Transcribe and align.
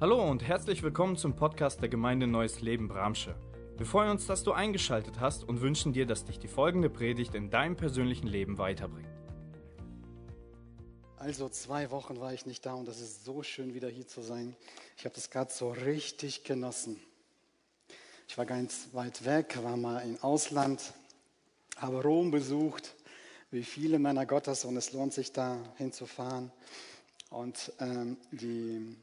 Hallo 0.00 0.28
und 0.28 0.42
herzlich 0.42 0.82
willkommen 0.82 1.16
zum 1.16 1.36
Podcast 1.36 1.80
der 1.80 1.88
Gemeinde 1.88 2.26
Neues 2.26 2.60
Leben 2.60 2.88
Bramsche. 2.88 3.36
Wir 3.76 3.86
freuen 3.86 4.10
uns, 4.10 4.26
dass 4.26 4.42
du 4.42 4.50
eingeschaltet 4.50 5.20
hast 5.20 5.44
und 5.44 5.60
wünschen 5.60 5.92
dir, 5.92 6.04
dass 6.04 6.24
dich 6.24 6.40
die 6.40 6.48
folgende 6.48 6.90
Predigt 6.90 7.36
in 7.36 7.48
deinem 7.48 7.76
persönlichen 7.76 8.26
Leben 8.26 8.58
weiterbringt. 8.58 9.08
Also 11.16 11.48
zwei 11.48 11.92
Wochen 11.92 12.18
war 12.18 12.34
ich 12.34 12.44
nicht 12.44 12.66
da 12.66 12.74
und 12.74 12.88
es 12.88 13.00
ist 13.00 13.24
so 13.24 13.44
schön 13.44 13.72
wieder 13.72 13.88
hier 13.88 14.08
zu 14.08 14.20
sein. 14.20 14.56
Ich 14.98 15.04
habe 15.04 15.14
das 15.14 15.30
gerade 15.30 15.52
so 15.52 15.70
richtig 15.70 16.42
genossen. 16.42 17.00
Ich 18.26 18.36
war 18.36 18.46
ganz 18.46 18.88
weit 18.94 19.24
weg, 19.24 19.62
war 19.62 19.76
mal 19.76 20.00
im 20.00 20.20
Ausland, 20.24 20.92
habe 21.76 22.02
Rom 22.02 22.32
besucht, 22.32 22.96
wie 23.52 23.62
viele 23.62 24.00
Männer 24.00 24.26
Gottes 24.26 24.64
und 24.64 24.76
es 24.76 24.92
lohnt 24.92 25.12
sich 25.12 25.32
da 25.32 25.56
hinzufahren 25.76 26.50
und 27.30 27.72
ähm, 27.78 28.16
die 28.32 28.96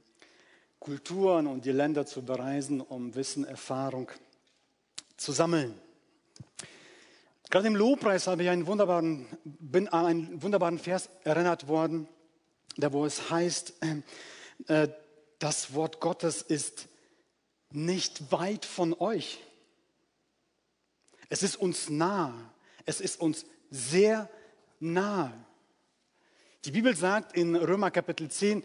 Kulturen 0.81 1.45
und 1.45 1.66
die 1.66 1.71
Länder 1.71 2.08
zu 2.08 2.23
bereisen, 2.23 2.81
um 2.81 3.13
Wissen, 3.13 3.45
Erfahrung 3.45 4.09
zu 5.16 5.31
sammeln. 5.31 5.80
Gerade 7.52 7.67
im 7.67 7.76
Lobpreis 7.76 8.26
habe 8.26 8.41
ich 8.41 8.49
einen 8.49 8.66
wunderbaren, 8.66 9.27
bin 9.44 9.88
an 9.90 10.05
einen 10.07 10.41
wunderbaren 10.41 10.80
Vers 10.80 11.09
erinnert 11.23 11.67
worden, 11.67 12.07
da 12.77 12.91
wo 12.91 13.05
es 13.05 13.30
heißt, 13.30 13.76
äh, 14.67 14.88
das 15.38 15.76
Wort 15.76 15.99
Gottes 15.99 16.41
ist 16.41 16.88
nicht 17.70 18.32
weit 18.32 18.66
von 18.66 18.95
euch. 18.95 19.40
Es 21.29 21.43
ist 21.43 21.57
uns 21.57 21.91
nah. 21.91 22.34
Es 22.88 23.02
ist 23.02 23.21
uns 23.21 23.45
sehr 23.70 24.29
nah. 24.79 25.32
Die 26.66 26.71
Bibel 26.71 26.95
sagt 26.95 27.35
in 27.35 27.55
Römer 27.55 27.91
Kapitel 27.91 28.29
10, 28.29 28.63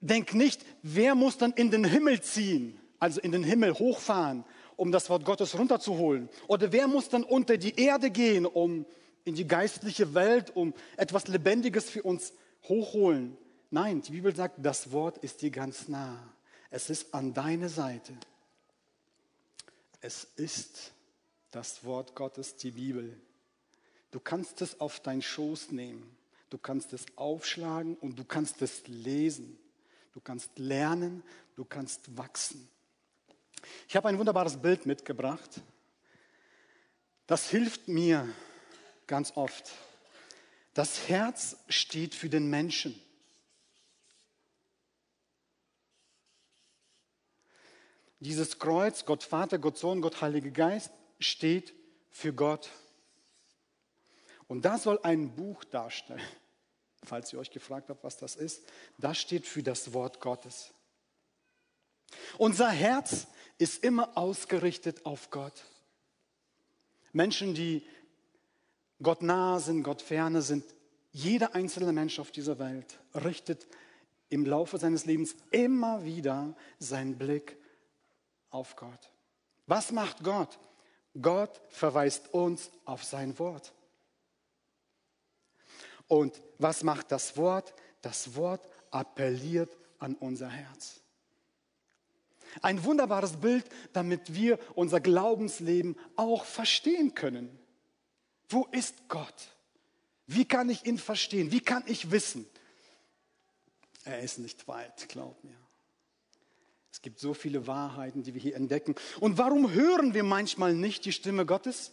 Denk 0.00 0.34
nicht, 0.34 0.64
wer 0.82 1.14
muss 1.14 1.38
dann 1.38 1.52
in 1.52 1.70
den 1.70 1.84
Himmel 1.84 2.20
ziehen, 2.20 2.78
also 2.98 3.20
in 3.20 3.32
den 3.32 3.42
Himmel 3.42 3.74
hochfahren, 3.74 4.44
um 4.76 4.92
das 4.92 5.10
Wort 5.10 5.24
Gottes 5.24 5.58
runterzuholen? 5.58 6.28
Oder 6.46 6.72
wer 6.72 6.86
muss 6.86 7.08
dann 7.08 7.24
unter 7.24 7.56
die 7.56 7.78
Erde 7.80 8.10
gehen, 8.10 8.46
um 8.46 8.86
in 9.24 9.34
die 9.34 9.46
geistliche 9.46 10.14
Welt, 10.14 10.54
um 10.54 10.72
etwas 10.96 11.26
Lebendiges 11.26 11.90
für 11.90 12.02
uns 12.02 12.32
hochholen? 12.68 13.36
Nein, 13.70 14.00
die 14.02 14.12
Bibel 14.12 14.34
sagt, 14.34 14.56
das 14.58 14.92
Wort 14.92 15.18
ist 15.18 15.42
dir 15.42 15.50
ganz 15.50 15.88
nah. 15.88 16.32
Es 16.70 16.90
ist 16.90 17.12
an 17.12 17.34
deiner 17.34 17.68
Seite. 17.68 18.12
Es 20.00 20.24
ist 20.36 20.92
das 21.50 21.84
Wort 21.84 22.14
Gottes, 22.14 22.56
die 22.56 22.70
Bibel. 22.70 23.20
Du 24.10 24.20
kannst 24.20 24.62
es 24.62 24.80
auf 24.80 25.00
deinen 25.00 25.22
Schoß 25.22 25.72
nehmen. 25.72 26.16
Du 26.50 26.56
kannst 26.56 26.92
es 26.92 27.04
aufschlagen 27.16 27.96
und 27.96 28.18
du 28.18 28.24
kannst 28.24 28.62
es 28.62 28.86
lesen. 28.86 29.58
Du 30.18 30.24
kannst 30.24 30.58
lernen, 30.58 31.22
du 31.54 31.64
kannst 31.64 32.16
wachsen. 32.16 32.68
Ich 33.86 33.94
habe 33.94 34.08
ein 34.08 34.18
wunderbares 34.18 34.56
Bild 34.56 34.84
mitgebracht. 34.84 35.60
Das 37.28 37.48
hilft 37.48 37.86
mir 37.86 38.28
ganz 39.06 39.36
oft. 39.36 39.70
Das 40.74 41.08
Herz 41.08 41.56
steht 41.68 42.16
für 42.16 42.28
den 42.28 42.50
Menschen. 42.50 43.00
Dieses 48.18 48.58
Kreuz, 48.58 49.04
Gott 49.04 49.22
Vater, 49.22 49.60
Gott 49.60 49.78
Sohn, 49.78 50.00
Gott 50.00 50.20
Heiliger 50.20 50.50
Geist, 50.50 50.90
steht 51.20 51.72
für 52.10 52.32
Gott. 52.32 52.70
Und 54.48 54.64
das 54.64 54.82
soll 54.82 54.98
ein 55.04 55.36
Buch 55.36 55.62
darstellen 55.62 56.26
falls 57.04 57.32
ihr 57.32 57.38
euch 57.38 57.50
gefragt 57.50 57.88
habt, 57.90 58.04
was 58.04 58.16
das 58.16 58.36
ist, 58.36 58.62
das 58.98 59.18
steht 59.18 59.46
für 59.46 59.62
das 59.62 59.92
Wort 59.92 60.20
Gottes. 60.20 60.72
Unser 62.38 62.68
Herz 62.68 63.26
ist 63.58 63.82
immer 63.84 64.16
ausgerichtet 64.16 65.04
auf 65.04 65.30
Gott. 65.30 65.64
Menschen, 67.12 67.54
die 67.54 67.86
Gott 69.02 69.22
nahe 69.22 69.60
sind, 69.60 69.82
Gott 69.82 70.02
ferne 70.02 70.42
sind, 70.42 70.64
jeder 71.12 71.54
einzelne 71.54 71.92
Mensch 71.92 72.18
auf 72.18 72.30
dieser 72.30 72.58
Welt 72.58 72.98
richtet 73.14 73.66
im 74.28 74.44
Laufe 74.44 74.78
seines 74.78 75.06
Lebens 75.06 75.34
immer 75.50 76.04
wieder 76.04 76.54
seinen 76.78 77.16
Blick 77.16 77.56
auf 78.50 78.76
Gott. 78.76 79.10
Was 79.66 79.90
macht 79.92 80.22
Gott? 80.22 80.58
Gott 81.20 81.60
verweist 81.68 82.32
uns 82.32 82.70
auf 82.84 83.04
sein 83.04 83.38
Wort. 83.38 83.72
Und 86.08 86.42
was 86.58 86.82
macht 86.82 87.12
das 87.12 87.36
Wort? 87.36 87.74
Das 88.02 88.34
Wort 88.34 88.66
appelliert 88.90 89.76
an 89.98 90.14
unser 90.14 90.48
Herz. 90.48 91.00
Ein 92.62 92.82
wunderbares 92.82 93.36
Bild, 93.36 93.66
damit 93.92 94.34
wir 94.34 94.58
unser 94.74 95.00
Glaubensleben 95.00 95.96
auch 96.16 96.44
verstehen 96.44 97.14
können. 97.14 97.58
Wo 98.48 98.66
ist 98.72 99.08
Gott? 99.08 99.48
Wie 100.26 100.46
kann 100.46 100.70
ich 100.70 100.86
ihn 100.86 100.98
verstehen? 100.98 101.52
Wie 101.52 101.60
kann 101.60 101.84
ich 101.86 102.10
wissen? 102.10 102.46
Er 104.04 104.20
ist 104.20 104.38
nicht 104.38 104.66
weit, 104.66 105.08
glaub 105.08 105.42
mir. 105.44 105.56
Es 106.90 107.02
gibt 107.02 107.20
so 107.20 107.34
viele 107.34 107.66
Wahrheiten, 107.66 108.22
die 108.22 108.34
wir 108.34 108.40
hier 108.40 108.56
entdecken. 108.56 108.94
Und 109.20 109.38
warum 109.38 109.70
hören 109.70 110.14
wir 110.14 110.24
manchmal 110.24 110.74
nicht 110.74 111.04
die 111.04 111.12
Stimme 111.12 111.44
Gottes? 111.44 111.92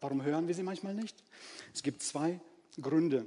Warum 0.00 0.22
hören 0.22 0.46
wir 0.46 0.54
sie 0.54 0.62
manchmal 0.62 0.94
nicht? 0.94 1.16
Es 1.72 1.82
gibt 1.82 2.02
zwei 2.02 2.38
Gründe. 2.80 3.26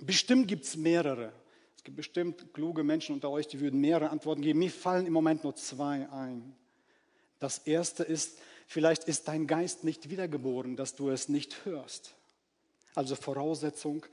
Bestimmt 0.00 0.48
gibt 0.48 0.64
es 0.64 0.76
mehrere. 0.76 1.32
Es 1.76 1.84
gibt 1.84 1.96
bestimmt 1.96 2.52
kluge 2.54 2.82
Menschen 2.82 3.14
unter 3.14 3.30
euch, 3.30 3.46
die 3.46 3.60
würden 3.60 3.80
mehrere 3.80 4.10
Antworten 4.10 4.42
geben. 4.42 4.58
Mir 4.58 4.70
fallen 4.70 5.06
im 5.06 5.12
Moment 5.12 5.44
nur 5.44 5.54
zwei 5.54 6.08
ein. 6.10 6.54
Das 7.38 7.58
erste 7.58 8.02
ist, 8.02 8.38
vielleicht 8.66 9.04
ist 9.04 9.28
dein 9.28 9.46
Geist 9.46 9.84
nicht 9.84 10.08
wiedergeboren, 10.08 10.76
dass 10.76 10.94
du 10.94 11.10
es 11.10 11.28
nicht 11.28 11.64
hörst. 11.64 12.14
Also 12.94 13.16
Voraussetzung 13.16 14.06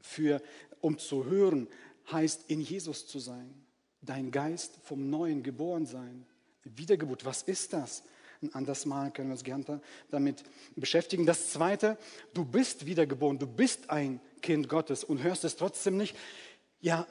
für, 0.00 0.40
um 0.80 0.98
zu 0.98 1.24
hören, 1.24 1.68
heißt 2.12 2.48
in 2.48 2.60
Jesus 2.60 3.06
zu 3.06 3.18
sein. 3.18 3.52
Dein 4.00 4.30
Geist 4.30 4.76
vom 4.84 5.10
Neuen 5.10 5.42
geboren 5.42 5.86
sein. 5.86 6.26
Wiedergeburt, 6.64 7.24
was 7.24 7.42
ist 7.42 7.72
das? 7.72 8.04
Ein 8.40 8.54
anderes 8.54 8.86
Mal 8.86 9.10
können 9.10 9.28
wir 9.28 9.32
uns 9.32 9.42
gerne 9.42 9.80
damit 10.10 10.44
beschäftigen. 10.76 11.26
Das 11.26 11.50
zweite, 11.52 11.98
du 12.34 12.44
bist 12.44 12.86
wiedergeboren, 12.86 13.38
du 13.38 13.46
bist 13.46 13.90
ein 13.90 14.20
Kind 14.42 14.68
Gottes 14.68 15.02
und 15.02 15.22
hörst 15.22 15.44
es 15.44 15.56
trotzdem 15.56 15.96
nicht. 15.96 16.16
Ja, 16.80 17.06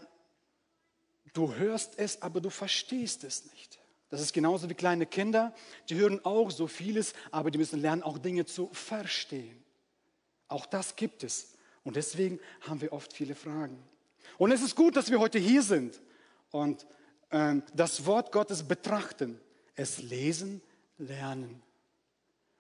du 1.34 1.54
hörst 1.54 2.00
es, 2.00 2.22
aber 2.22 2.40
du 2.40 2.50
verstehst 2.50 3.24
es 3.26 3.46
nicht. 3.52 3.80
Das 4.10 4.22
ist 4.22 4.32
genauso 4.32 4.70
wie 4.70 4.74
kleine 4.74 5.06
Kinder, 5.06 5.54
die 5.90 5.96
hören 5.96 6.24
auch 6.24 6.50
so 6.50 6.68
vieles, 6.68 7.14
aber 7.32 7.52
die 7.52 7.58
müssen 7.58 7.82
lernen, 7.82 8.04
auch 8.04 8.18
Dinge 8.18 8.46
zu 8.46 8.70
verstehen. 8.72 9.62
Auch 10.48 10.66
das 10.66 10.96
gibt 10.96 11.24
es. 11.24 11.58
Und 11.84 11.98
deswegen 11.98 12.40
haben 12.62 12.80
wir 12.80 12.94
oft 12.94 13.12
viele 13.12 13.36
Fragen. 13.36 13.78
Und 14.38 14.52
es 14.52 14.62
ist 14.62 14.76
gut, 14.76 14.96
dass 14.96 15.12
wir 15.12 15.20
heute 15.20 15.40
hier 15.40 15.62
sind 15.62 16.02
und 16.52 16.86
äh, 17.32 17.56
das 17.74 18.06
Wort 18.06 18.32
Gottes 18.32 18.64
betrachten, 18.64 19.40
es 19.76 20.02
lesen, 20.02 20.62
lernen 20.97 21.62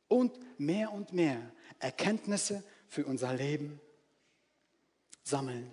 und 0.07 0.59
mehr 0.59 0.91
und 0.93 1.13
mehr 1.13 1.39
Erkenntnisse 1.79 2.63
für 2.87 3.05
unser 3.05 3.33
Leben 3.33 3.79
sammeln. 5.23 5.71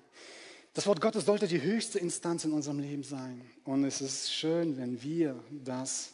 Das 0.73 0.87
Wort 0.87 1.01
Gottes 1.01 1.27
sollte 1.27 1.47
die 1.47 1.63
höchste 1.63 2.01
Instanz 2.01 2.45
in 2.45 2.53
unserem 2.53 2.81
Leben 2.81 3.05
sein. 3.05 3.49
Und 3.65 3.85
es 3.85 4.01
ist 4.01 4.33
schön, 4.33 4.77
wenn 4.77 5.01
wir 5.03 5.43
das 5.51 6.13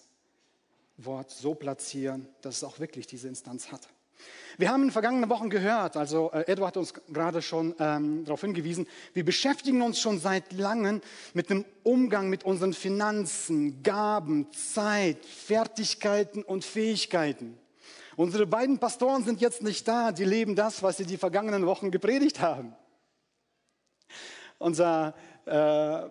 Wort 0.99 1.31
so 1.31 1.55
platzieren, 1.55 2.29
dass 2.43 2.59
es 2.59 2.65
auch 2.65 2.79
wirklich 2.79 3.07
diese 3.07 3.29
Instanz 3.29 3.73
hat. 3.73 3.89
Wir 4.59 4.69
haben 4.69 4.83
in 4.83 4.89
den 4.89 4.93
vergangenen 4.93 5.31
Wochen 5.31 5.49
gehört, 5.49 5.97
also 5.97 6.31
äh, 6.33 6.51
Edward 6.51 6.69
hat 6.69 6.77
uns 6.77 6.93
gerade 7.09 7.41
schon 7.41 7.75
ähm, 7.79 8.25
darauf 8.25 8.43
hingewiesen, 8.43 8.87
wir 9.15 9.25
beschäftigen 9.25 9.81
uns 9.81 9.99
schon 9.99 10.19
seit 10.19 10.53
langem 10.53 11.01
mit 11.33 11.49
dem 11.49 11.65
Umgang 11.83 12.29
mit 12.29 12.45
unseren 12.45 12.75
Finanzen, 12.75 13.83
Gaben, 13.83 14.53
Zeit, 14.53 15.25
Fertigkeiten 15.25 16.43
und 16.43 16.65
Fähigkeiten. 16.65 17.59
Unsere 18.17 18.47
beiden 18.47 18.79
Pastoren 18.79 19.25
sind 19.25 19.41
jetzt 19.41 19.63
nicht 19.63 19.89
da, 19.89 20.13
die 20.13 20.27
leben 20.27 20.55
das, 20.55 20.83
was 20.83 20.99
sie 20.99 21.07
die 21.07 21.17
vergangenen 21.17 21.65
Wochen 21.65 21.91
gepredigt 21.91 22.41
haben. 22.41 22.75
Unser 24.59 25.15
äh, 25.47 26.03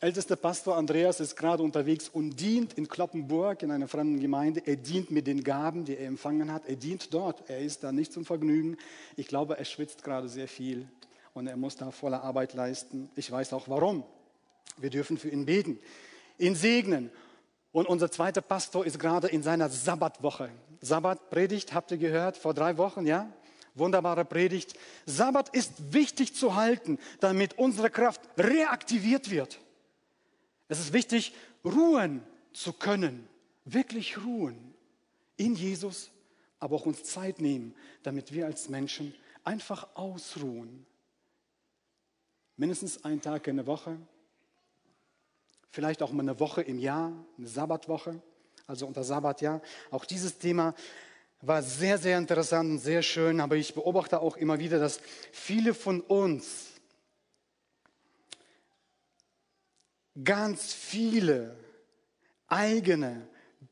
ältester 0.00 0.36
Pastor 0.36 0.76
Andreas 0.76 1.20
ist 1.20 1.36
gerade 1.36 1.62
unterwegs 1.62 2.08
und 2.08 2.40
dient 2.40 2.74
in 2.74 2.88
Kloppenburg 2.88 3.62
in 3.62 3.70
einer 3.70 3.88
fremden 3.88 4.20
Gemeinde. 4.20 4.62
Er 4.66 4.76
dient 4.76 5.10
mit 5.10 5.26
den 5.26 5.44
Gaben, 5.44 5.84
die 5.84 5.96
er 5.96 6.06
empfangen 6.06 6.52
hat. 6.52 6.66
Er 6.66 6.76
dient 6.76 7.12
dort. 7.14 7.48
Er 7.48 7.60
ist 7.60 7.84
da 7.84 7.92
nicht 7.92 8.12
zum 8.12 8.24
Vergnügen. 8.24 8.76
Ich 9.16 9.28
glaube, 9.28 9.58
er 9.58 9.64
schwitzt 9.64 10.02
gerade 10.02 10.28
sehr 10.28 10.48
viel 10.48 10.88
und 11.34 11.46
er 11.46 11.56
muss 11.56 11.76
da 11.76 11.90
voller 11.90 12.22
Arbeit 12.22 12.54
leisten. 12.54 13.10
Ich 13.14 13.30
weiß 13.30 13.52
auch 13.52 13.68
warum. 13.68 14.04
Wir 14.78 14.90
dürfen 14.90 15.16
für 15.16 15.28
ihn 15.28 15.46
beten, 15.46 15.78
ihn 16.38 16.54
segnen. 16.54 17.10
Und 17.72 17.86
unser 17.88 18.10
zweiter 18.10 18.40
Pastor 18.40 18.86
ist 18.86 18.98
gerade 18.98 19.28
in 19.28 19.42
seiner 19.42 19.68
Sabbatwoche. 19.68 20.48
Sabbatpredigt, 20.80 21.74
habt 21.74 21.90
ihr 21.90 21.98
gehört, 21.98 22.36
vor 22.36 22.54
drei 22.54 22.78
Wochen, 22.78 23.06
ja? 23.06 23.30
Wunderbare 23.76 24.24
Predigt. 24.24 24.74
Sabbat 25.04 25.54
ist 25.54 25.92
wichtig 25.92 26.34
zu 26.34 26.54
halten, 26.54 26.98
damit 27.20 27.58
unsere 27.58 27.90
Kraft 27.90 28.20
reaktiviert 28.36 29.30
wird. 29.30 29.60
Es 30.68 30.80
ist 30.80 30.92
wichtig, 30.92 31.34
ruhen 31.64 32.22
zu 32.52 32.72
können, 32.72 33.28
wirklich 33.64 34.18
ruhen 34.18 34.74
in 35.36 35.54
Jesus, 35.54 36.10
aber 36.58 36.76
auch 36.76 36.86
uns 36.86 37.04
Zeit 37.04 37.40
nehmen, 37.40 37.74
damit 38.02 38.32
wir 38.32 38.46
als 38.46 38.68
Menschen 38.68 39.14
einfach 39.44 39.86
ausruhen. 39.94 40.86
Mindestens 42.56 43.04
einen 43.04 43.20
Tag 43.20 43.46
in 43.46 43.56
der 43.56 43.66
Woche, 43.66 43.98
vielleicht 45.70 46.02
auch 46.02 46.10
mal 46.10 46.22
eine 46.22 46.40
Woche 46.40 46.62
im 46.62 46.78
Jahr, 46.78 47.12
eine 47.36 47.46
Sabbatwoche, 47.46 48.22
also 48.66 48.86
unter 48.86 49.04
Sabbatjahr. 49.04 49.60
Auch 49.90 50.06
dieses 50.06 50.38
Thema 50.38 50.74
war 51.40 51.62
sehr, 51.62 51.98
sehr 51.98 52.18
interessant 52.18 52.70
und 52.70 52.78
sehr 52.78 53.02
schön, 53.02 53.40
aber 53.40 53.56
ich 53.56 53.74
beobachte 53.74 54.20
auch 54.20 54.36
immer 54.36 54.58
wieder, 54.58 54.78
dass 54.78 55.00
viele 55.32 55.74
von 55.74 56.00
uns 56.00 56.66
ganz 60.22 60.72
viele 60.72 61.56
eigene, 62.46 63.28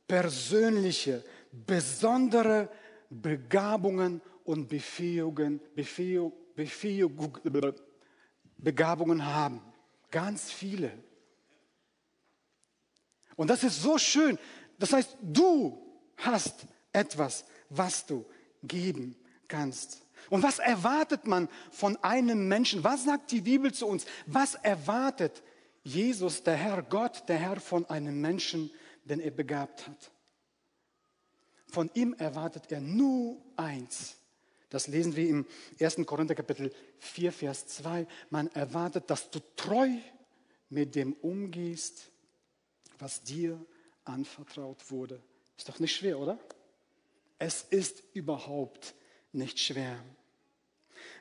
persönliche, 0.07 1.25
besondere 1.51 2.69
Begabungen 3.09 4.21
und 4.45 4.69
Befähigungen, 4.69 5.61
Befähig, 5.75 7.11
Begabungen 8.59 9.25
haben. 9.25 9.61
Ganz 10.11 10.53
viele. 10.53 10.93
Und 13.37 13.49
das 13.51 13.65
ist 13.65 13.83
so 13.83 13.99
schön. 13.99 14.39
Das 14.79 14.93
heißt, 14.93 15.17
du 15.21 15.79
hast 16.19 16.67
etwas, 16.93 17.45
was 17.76 18.06
du 18.06 18.25
geben 18.62 19.17
kannst. 19.49 20.03
Und 20.31 20.43
was 20.43 20.59
erwartet 20.59 21.26
man 21.26 21.49
von 21.71 21.97
einem 22.03 22.49
Menschen? 22.49 22.82
Was 22.82 23.05
sagt 23.05 23.31
die 23.31 23.43
Bibel 23.43 23.73
zu 23.73 23.87
uns? 23.87 24.06
Was 24.26 24.55
erwartet 24.55 25.43
Jesus, 25.82 26.43
der 26.43 26.56
Herr 26.56 26.82
Gott, 26.82 27.25
der 27.29 27.38
Herr 27.38 27.61
von 27.61 27.88
einem 27.91 28.21
Menschen, 28.21 28.71
den 29.05 29.21
er 29.21 29.31
begabt 29.31 29.87
hat? 29.87 30.11
Von 31.67 31.91
ihm 31.94 32.15
erwartet 32.15 32.71
er 32.71 32.81
nur 32.81 33.37
eins. 33.56 34.17
Das 34.70 34.87
lesen 34.87 35.15
wir 35.15 35.29
im 35.29 35.47
1. 35.79 35.99
Korinther 36.06 36.35
Kapitel 36.35 36.73
4, 36.99 37.32
Vers 37.32 37.67
2. 37.67 38.06
Man 38.31 38.49
erwartet, 38.49 39.11
dass 39.11 39.31
du 39.31 39.41
treu 39.56 39.88
mit 40.69 40.94
dem 40.94 41.12
umgehst, 41.15 42.11
was 42.99 43.23
dir 43.23 43.65
anvertraut 44.05 44.91
wurde. 44.91 45.20
Ist 45.56 45.69
doch 45.69 45.79
nicht 45.79 45.94
schwer, 45.94 46.19
oder? 46.19 46.38
Es 47.44 47.62
ist 47.69 48.02
überhaupt 48.14 48.94
nicht 49.31 49.61
schwer. 49.61 50.02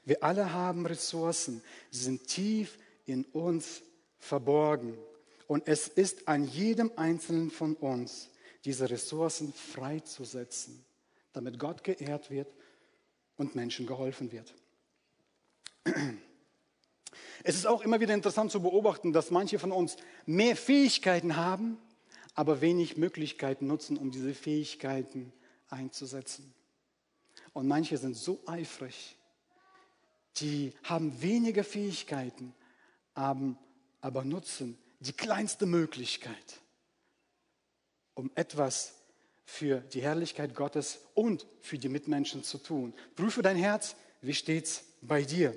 Wir 0.05 0.23
alle 0.23 0.53
haben 0.53 0.85
Ressourcen, 0.85 1.61
sie 1.91 2.05
sind 2.05 2.27
tief 2.27 2.79
in 3.05 3.25
uns 3.25 3.81
verborgen. 4.19 4.97
Und 5.47 5.67
es 5.67 5.89
ist 5.89 6.29
an 6.29 6.45
jedem 6.45 6.93
Einzelnen 6.95 7.51
von 7.51 7.75
uns, 7.75 8.29
diese 8.63 8.89
Ressourcen 8.89 9.51
freizusetzen, 9.51 10.85
damit 11.33 11.59
Gott 11.59 11.83
geehrt 11.83 12.31
wird 12.31 12.47
und 13.35 13.55
Menschen 13.55 13.85
geholfen 13.85 14.31
wird. 14.31 14.53
Es 17.45 17.55
ist 17.55 17.67
auch 17.67 17.81
immer 17.81 17.99
wieder 17.99 18.13
interessant 18.13 18.53
zu 18.53 18.61
beobachten, 18.61 19.11
dass 19.11 19.29
manche 19.29 19.59
von 19.59 19.73
uns 19.73 19.97
mehr 20.25 20.55
Fähigkeiten 20.55 21.35
haben, 21.35 21.77
aber 22.35 22.61
wenig 22.61 22.95
Möglichkeiten 22.95 23.67
nutzen, 23.67 23.97
um 23.97 24.11
diese 24.11 24.33
Fähigkeiten 24.33 25.33
einzusetzen. 25.73 26.53
Und 27.51 27.67
manche 27.67 27.97
sind 27.97 28.15
so 28.15 28.41
eifrig, 28.45 29.17
die 30.37 30.73
haben 30.83 31.21
weniger 31.21 31.63
Fähigkeiten, 31.63 32.53
aber 33.13 34.23
nutzen 34.23 34.77
die 34.99 35.13
kleinste 35.13 35.65
Möglichkeit, 35.65 36.61
um 38.15 38.31
etwas 38.35 38.93
für 39.45 39.81
die 39.81 40.01
Herrlichkeit 40.01 40.55
Gottes 40.55 40.99
und 41.13 41.45
für 41.61 41.77
die 41.77 41.89
Mitmenschen 41.89 42.43
zu 42.43 42.57
tun. 42.57 42.93
Prüfe 43.15 43.41
dein 43.41 43.57
Herz, 43.57 43.95
wie 44.21 44.33
steht's 44.33 44.85
bei 45.01 45.23
dir? 45.23 45.55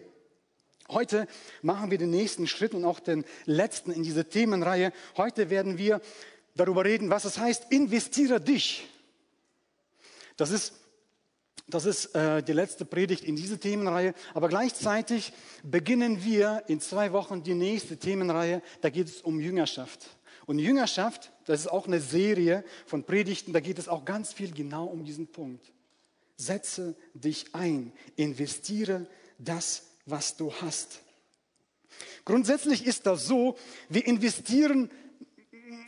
Heute 0.88 1.26
machen 1.62 1.90
wir 1.90 1.98
den 1.98 2.10
nächsten 2.10 2.46
Schritt 2.46 2.74
und 2.74 2.84
auch 2.84 3.00
den 3.00 3.24
letzten 3.44 3.92
in 3.92 4.02
dieser 4.02 4.28
Themenreihe. 4.28 4.92
Heute 5.16 5.50
werden 5.50 5.78
wir 5.78 6.00
darüber 6.54 6.84
reden, 6.84 7.10
was 7.10 7.24
es 7.24 7.38
heißt, 7.38 7.70
investiere 7.70 8.40
dich. 8.40 8.88
Das 10.37 10.50
ist, 10.50 10.75
das 11.69 11.85
ist 11.85 12.15
äh, 12.15 12.43
die 12.43 12.53
letzte 12.53 12.85
Predigt 12.85 13.25
in 13.25 13.37
dieser 13.37 13.59
Themenreihe. 13.59 14.15
Aber 14.35 14.49
gleichzeitig 14.49 15.33
beginnen 15.62 16.23
wir 16.25 16.65
in 16.69 16.81
zwei 16.81 17.12
Wochen 17.12 17.43
die 17.43 17.55
nächste 17.55 17.97
Themenreihe. 17.97 18.62
Da 18.83 18.91
geht 18.91 19.09
es 19.09 19.23
um 19.23 19.41
Jüngerschaft. 19.41 20.06
Und 20.47 20.61
Jüngerschaft, 20.61 21.33
das 21.44 21.61
ist 21.61 21.67
auch 21.67 21.87
eine 21.87 22.00
Serie 22.00 22.65
von 22.87 23.03
Predigten, 23.03 23.53
da 23.53 23.61
geht 23.61 23.79
es 23.79 23.88
auch 23.88 24.05
ganz 24.05 24.33
viel 24.33 24.53
genau 24.53 24.85
um 24.85 25.05
diesen 25.05 25.27
Punkt. 25.27 25.73
Setze 26.37 26.94
dich 27.15 27.55
ein, 27.55 27.93
investiere 28.15 29.06
das, 29.38 29.87
was 30.05 30.37
du 30.37 30.53
hast. 30.53 31.00
Grundsätzlich 32.25 32.87
ist 32.87 33.06
das 33.06 33.27
so, 33.27 33.56
wir 33.88 34.06
investieren 34.06 34.91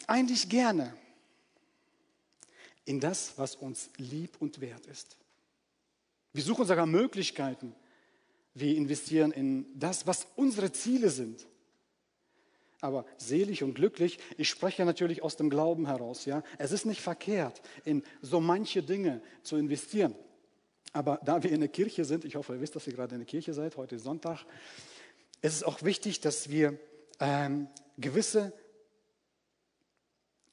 eigentlich 0.07 0.49
gerne 0.49 0.93
in 2.89 3.01
das, 3.01 3.35
was 3.37 3.55
uns 3.55 3.91
lieb 3.99 4.37
und 4.41 4.63
wert 4.63 4.87
ist. 4.87 5.19
Wir 6.33 6.43
suchen 6.43 6.67
sogar 6.67 6.87
Möglichkeiten. 6.87 7.75
Wir 8.55 8.75
investieren 8.77 9.31
in 9.31 9.67
das, 9.79 10.07
was 10.07 10.27
unsere 10.37 10.73
Ziele 10.73 11.11
sind. 11.11 11.47
Aber 12.81 13.05
selig 13.19 13.63
und 13.63 13.75
glücklich, 13.75 14.19
ich 14.39 14.49
spreche 14.49 14.87
natürlich 14.87 15.23
aus 15.23 15.37
dem 15.37 15.51
Glauben 15.51 15.87
heraus. 15.87 16.25
Ja? 16.25 16.43
Es 16.57 16.73
ist 16.73 16.87
nicht 16.87 17.03
verkehrt, 17.03 17.61
in 17.85 18.03
so 18.23 18.41
manche 18.41 18.83
Dinge 18.83 19.21
zu 19.43 19.57
investieren. 19.57 20.15
Aber 20.95 21.21
da 21.23 21.43
wir 21.43 21.53
in 21.53 21.61
der 21.61 21.69
Kirche 21.69 22.07
sind, 22.07 22.25
ich 22.25 22.37
hoffe, 22.37 22.55
ihr 22.55 22.61
wisst, 22.63 22.75
dass 22.75 22.87
ihr 22.87 22.95
gerade 22.95 23.15
in 23.17 23.21
der 23.21 23.27
Kirche 23.27 23.53
seid, 23.53 23.77
heute 23.77 23.97
ist 23.97 24.05
Sonntag, 24.05 24.47
es 25.43 25.55
ist 25.55 25.65
auch 25.65 25.83
wichtig, 25.83 26.21
dass 26.21 26.49
wir 26.49 26.79
ähm, 27.21 27.69
gewisse 27.99 28.55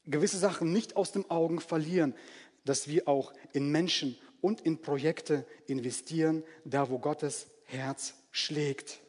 gewisse 0.08 0.38
Sachen 0.38 0.72
nicht 0.72 0.96
aus 0.96 1.12
den 1.12 1.30
Augen 1.30 1.60
verlieren, 1.60 2.16
dass 2.64 2.88
wir 2.88 3.08
auch 3.08 3.34
in 3.54 3.72
Menschen 3.72 4.18
und 4.42 4.62
in 4.62 4.82
Projekte 4.82 5.46
investieren, 5.68 6.44
da 6.66 6.90
wo 6.90 7.00
Gottes 7.00 7.48
Herz 7.66 8.14
schlägt. 8.32 9.00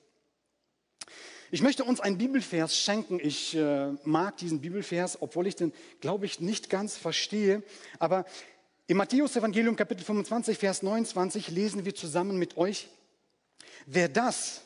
Ich 1.51 1.63
möchte 1.63 1.85
uns 1.85 2.01
einen 2.01 2.19
Bibelvers 2.19 2.77
schenken. 2.77 3.21
Ich 3.23 3.55
äh, 3.55 3.93
mag 4.05 4.37
diesen 4.39 4.61
Bibelvers, 4.61 5.23
obwohl 5.23 5.47
ich 5.47 5.55
den, 5.55 5.73
glaube 6.01 6.27
ich, 6.27 6.41
nicht 6.41 6.71
ganz 6.71 6.97
verstehe. 6.97 7.63
Aber 7.99 8.25
im 8.89 8.97
Matthäus-Evangelium, 8.97 9.77
Kapitel 9.77 10.05
25, 10.05 10.59
Vers 10.59 10.83
29, 10.83 11.51
lesen 11.51 11.85
wir 11.85 11.95
zusammen 11.95 12.37
mit 12.39 12.57
euch: 12.57 12.89
Wer 13.87 14.09
das, 14.09 14.63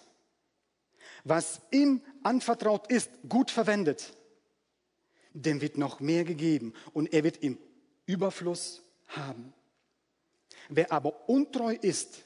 was 1.24 1.60
ihm 1.70 2.00
anvertraut 2.22 2.90
ist, 2.90 3.10
gut 3.28 3.50
verwendet, 3.50 4.14
dem 5.32 5.60
wird 5.60 5.78
noch 5.78 6.00
mehr 6.00 6.24
gegeben 6.24 6.74
und 6.92 7.12
er 7.12 7.24
wird 7.24 7.38
im 7.38 7.58
Überfluss 8.06 8.82
haben. 9.08 9.52
Wer 10.68 10.92
aber 10.92 11.28
untreu 11.28 11.74
ist, 11.74 12.22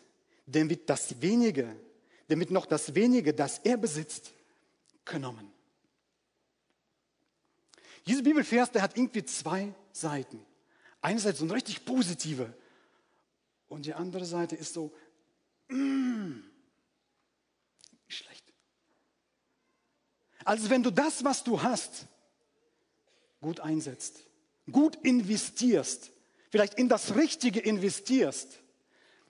dem 0.47 0.69
wird 0.69 0.89
das 0.89 1.21
wenige, 1.21 1.75
dem 2.29 2.41
wird 2.41 2.51
noch 2.51 2.67
das 2.67 2.95
wenige, 2.95 3.33
das 3.33 3.59
er 3.59 3.77
besitzt, 3.77 4.33
genommen. 5.05 5.51
Dieser 8.07 8.23
Bibelvers, 8.23 8.71
der 8.71 8.83
hat 8.83 8.97
irgendwie 8.97 9.25
zwei 9.25 9.75
Seiten. 9.93 10.45
Einerseits 11.01 11.39
so 11.39 11.45
eine 11.45 11.55
richtig 11.55 11.85
positive 11.85 12.53
und 13.69 13.87
die 13.87 13.95
andere 13.95 14.25
Seite 14.25 14.57
ist 14.57 14.75
so, 14.75 14.95
mm, 15.69 16.41
schlecht. 18.09 18.45
Also 20.45 20.69
wenn 20.69 20.83
du 20.83 20.91
das, 20.91 21.25
was 21.25 21.43
du 21.45 21.63
hast, 21.63 22.07
gut 23.45 23.61
einsetzt, 23.61 24.21
gut 24.73 24.97
investierst, 25.03 26.11
vielleicht 26.49 26.75
in 26.75 26.89
das 26.89 27.15
Richtige 27.15 27.61
investierst, 27.61 28.59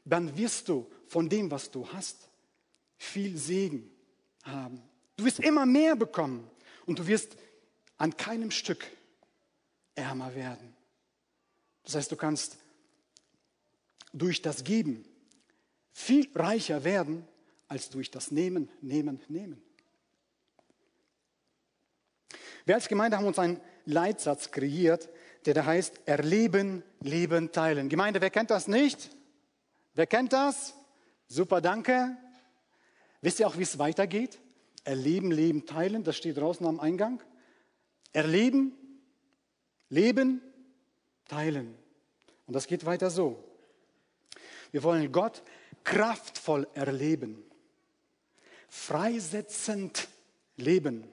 dann 0.05 0.37
wirst 0.37 0.69
du 0.69 0.89
von 1.09 1.29
dem, 1.29 1.51
was 1.51 1.69
du 1.73 1.89
hast, 1.89 2.29
viel 2.97 3.37
Segen 3.37 3.91
haben. 4.45 4.81
Du 5.17 5.25
wirst 5.25 5.41
immer 5.41 5.67
mehr 5.67 5.97
bekommen 5.97 6.49
und 6.87 7.01
du 7.01 7.09
wirst 7.09 7.37
an 7.97 8.17
keinem 8.17 8.53
Stück 8.53 8.87
ärmer 9.97 10.33
werden. 10.37 10.77
Das 11.83 11.97
heißt, 11.97 12.13
du 12.13 12.17
kannst 12.17 12.57
durch 14.13 14.43
das 14.43 14.63
Geben 14.63 15.05
viel 15.93 16.31
reicher 16.37 16.85
werden 16.85 17.27
als 17.67 17.91
durch 17.91 18.13
das 18.13 18.31
Nehmen, 18.31 18.69
Nehmen, 18.81 19.21
Nehmen. 19.27 19.61
Wir 22.65 22.77
als 22.77 22.87
Gemeinde 22.87 23.17
haben 23.17 23.27
uns 23.27 23.41
einen 23.41 23.61
Leitsatz 23.85 24.51
kreiert, 24.51 25.09
der 25.47 25.55
da 25.55 25.65
heißt, 25.65 26.01
erleben, 26.07 26.83
leben, 27.01 27.53
teilen. 27.53 27.89
Gemeinde, 27.89 28.21
wer 28.21 28.31
kennt 28.31 28.51
das 28.51 28.69
nicht? 28.69 29.11
Wer 29.95 30.07
kennt 30.07 30.33
das? 30.33 30.75
Super, 31.29 31.61
danke. 31.61 32.17
Wisst 33.21 33.41
ihr 33.41 33.47
auch, 33.47 33.59
wie 33.59 33.63
es 33.63 33.79
weitergeht? 33.79 34.39
Erleben, 34.85 35.31
leben, 35.31 35.67
teilen, 35.67 36.05
das 36.05 36.17
steht 36.17 36.37
draußen 36.37 36.67
am 36.67 36.81
Eingang. 36.81 37.23
Erleben, 38.13 38.73
leben, 39.89 40.43
teilen. 41.27 41.75
Und 42.47 42.55
das 42.55 42.67
geht 42.67 42.85
weiter 42.85 43.11
so. 43.11 43.43
Wir 44.73 44.83
wollen 44.83 45.11
Gott 45.13 45.43
kraftvoll 45.85 46.67
erleben, 46.75 47.45
freisetzend 48.69 50.09
leben 50.57 51.05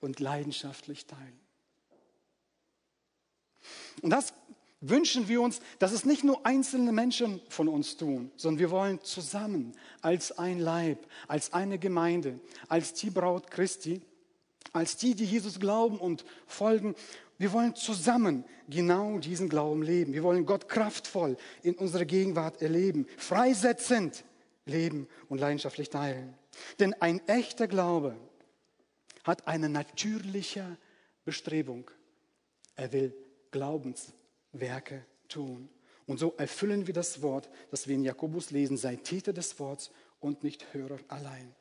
und 0.00 0.20
leidenschaftlich 0.20 1.06
teilen. 1.06 1.41
Und 4.00 4.10
das 4.10 4.32
wünschen 4.82 5.28
wir 5.28 5.40
uns, 5.40 5.60
dass 5.78 5.92
es 5.92 6.04
nicht 6.04 6.24
nur 6.24 6.44
einzelne 6.44 6.92
Menschen 6.92 7.40
von 7.48 7.68
uns 7.68 7.96
tun, 7.96 8.30
sondern 8.36 8.58
wir 8.58 8.70
wollen 8.70 9.00
zusammen 9.02 9.72
als 10.02 10.36
ein 10.38 10.58
Leib, 10.58 11.06
als 11.28 11.52
eine 11.52 11.78
Gemeinde, 11.78 12.40
als 12.68 12.92
die 12.94 13.10
Braut 13.10 13.50
Christi, 13.50 14.02
als 14.72 14.96
die, 14.96 15.14
die 15.14 15.24
Jesus 15.24 15.60
glauben 15.60 15.98
und 15.98 16.24
folgen. 16.46 16.94
Wir 17.38 17.52
wollen 17.52 17.74
zusammen 17.74 18.44
genau 18.68 19.18
diesen 19.18 19.48
Glauben 19.48 19.82
leben. 19.82 20.12
Wir 20.12 20.22
wollen 20.22 20.46
Gott 20.46 20.68
kraftvoll 20.68 21.36
in 21.62 21.74
unserer 21.74 22.04
Gegenwart 22.04 22.60
erleben, 22.60 23.06
freisetzend 23.16 24.24
leben 24.64 25.08
und 25.28 25.38
leidenschaftlich 25.38 25.90
teilen. 25.90 26.34
Denn 26.78 26.94
ein 26.94 27.26
echter 27.28 27.68
Glaube 27.68 28.16
hat 29.24 29.46
eine 29.46 29.68
natürliche 29.68 30.76
Bestrebung. 31.24 31.90
Er 32.74 32.92
will 32.92 33.14
Glaubens 33.52 34.12
Werke 34.50 35.06
tun. 35.28 35.68
Und 36.06 36.18
so 36.18 36.34
erfüllen 36.36 36.88
wir 36.88 36.94
das 36.94 37.22
Wort, 37.22 37.48
das 37.70 37.86
wir 37.86 37.94
in 37.94 38.04
Jakobus 38.04 38.50
lesen, 38.50 38.76
sei 38.76 38.96
Täter 38.96 39.32
des 39.32 39.58
Wortes 39.60 39.92
und 40.18 40.42
nicht 40.42 40.74
Hörer 40.74 40.98
allein. 41.08 41.54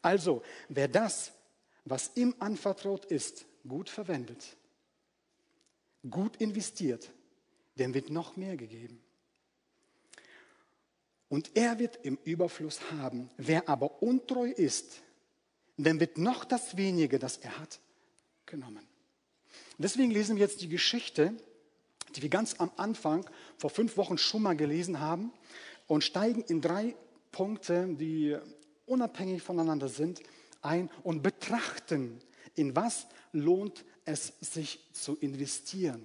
Also, 0.00 0.42
wer 0.68 0.88
das, 0.88 1.32
was 1.84 2.12
ihm 2.14 2.34
anvertraut 2.38 3.04
ist, 3.06 3.44
gut 3.66 3.90
verwendet, 3.90 4.56
gut 6.08 6.36
investiert, 6.36 7.10
dem 7.76 7.94
wird 7.94 8.10
noch 8.10 8.36
mehr 8.36 8.56
gegeben. 8.56 9.02
Und 11.28 11.56
er 11.56 11.78
wird 11.78 11.98
im 12.04 12.18
Überfluss 12.24 12.90
haben. 12.90 13.30
Wer 13.38 13.68
aber 13.68 14.02
untreu 14.02 14.50
ist, 14.50 15.02
dem 15.76 15.98
wird 15.98 16.18
noch 16.18 16.44
das 16.44 16.76
wenige, 16.76 17.18
das 17.18 17.38
er 17.38 17.58
hat, 17.58 17.80
genommen. 18.44 18.86
Deswegen 19.78 20.10
lesen 20.10 20.36
wir 20.36 20.42
jetzt 20.42 20.60
die 20.60 20.68
Geschichte 20.68 21.34
die 22.14 22.22
wir 22.22 22.28
ganz 22.28 22.54
am 22.58 22.70
Anfang 22.76 23.28
vor 23.56 23.70
fünf 23.70 23.96
Wochen 23.96 24.18
schon 24.18 24.42
mal 24.42 24.56
gelesen 24.56 25.00
haben 25.00 25.32
und 25.86 26.04
steigen 26.04 26.42
in 26.42 26.60
drei 26.60 26.94
Punkte, 27.30 27.88
die 27.94 28.36
unabhängig 28.86 29.42
voneinander 29.42 29.88
sind, 29.88 30.20
ein 30.60 30.90
und 31.02 31.22
betrachten, 31.22 32.20
in 32.54 32.76
was 32.76 33.06
lohnt 33.32 33.84
es 34.04 34.34
sich 34.40 34.80
zu 34.92 35.16
investieren. 35.16 36.02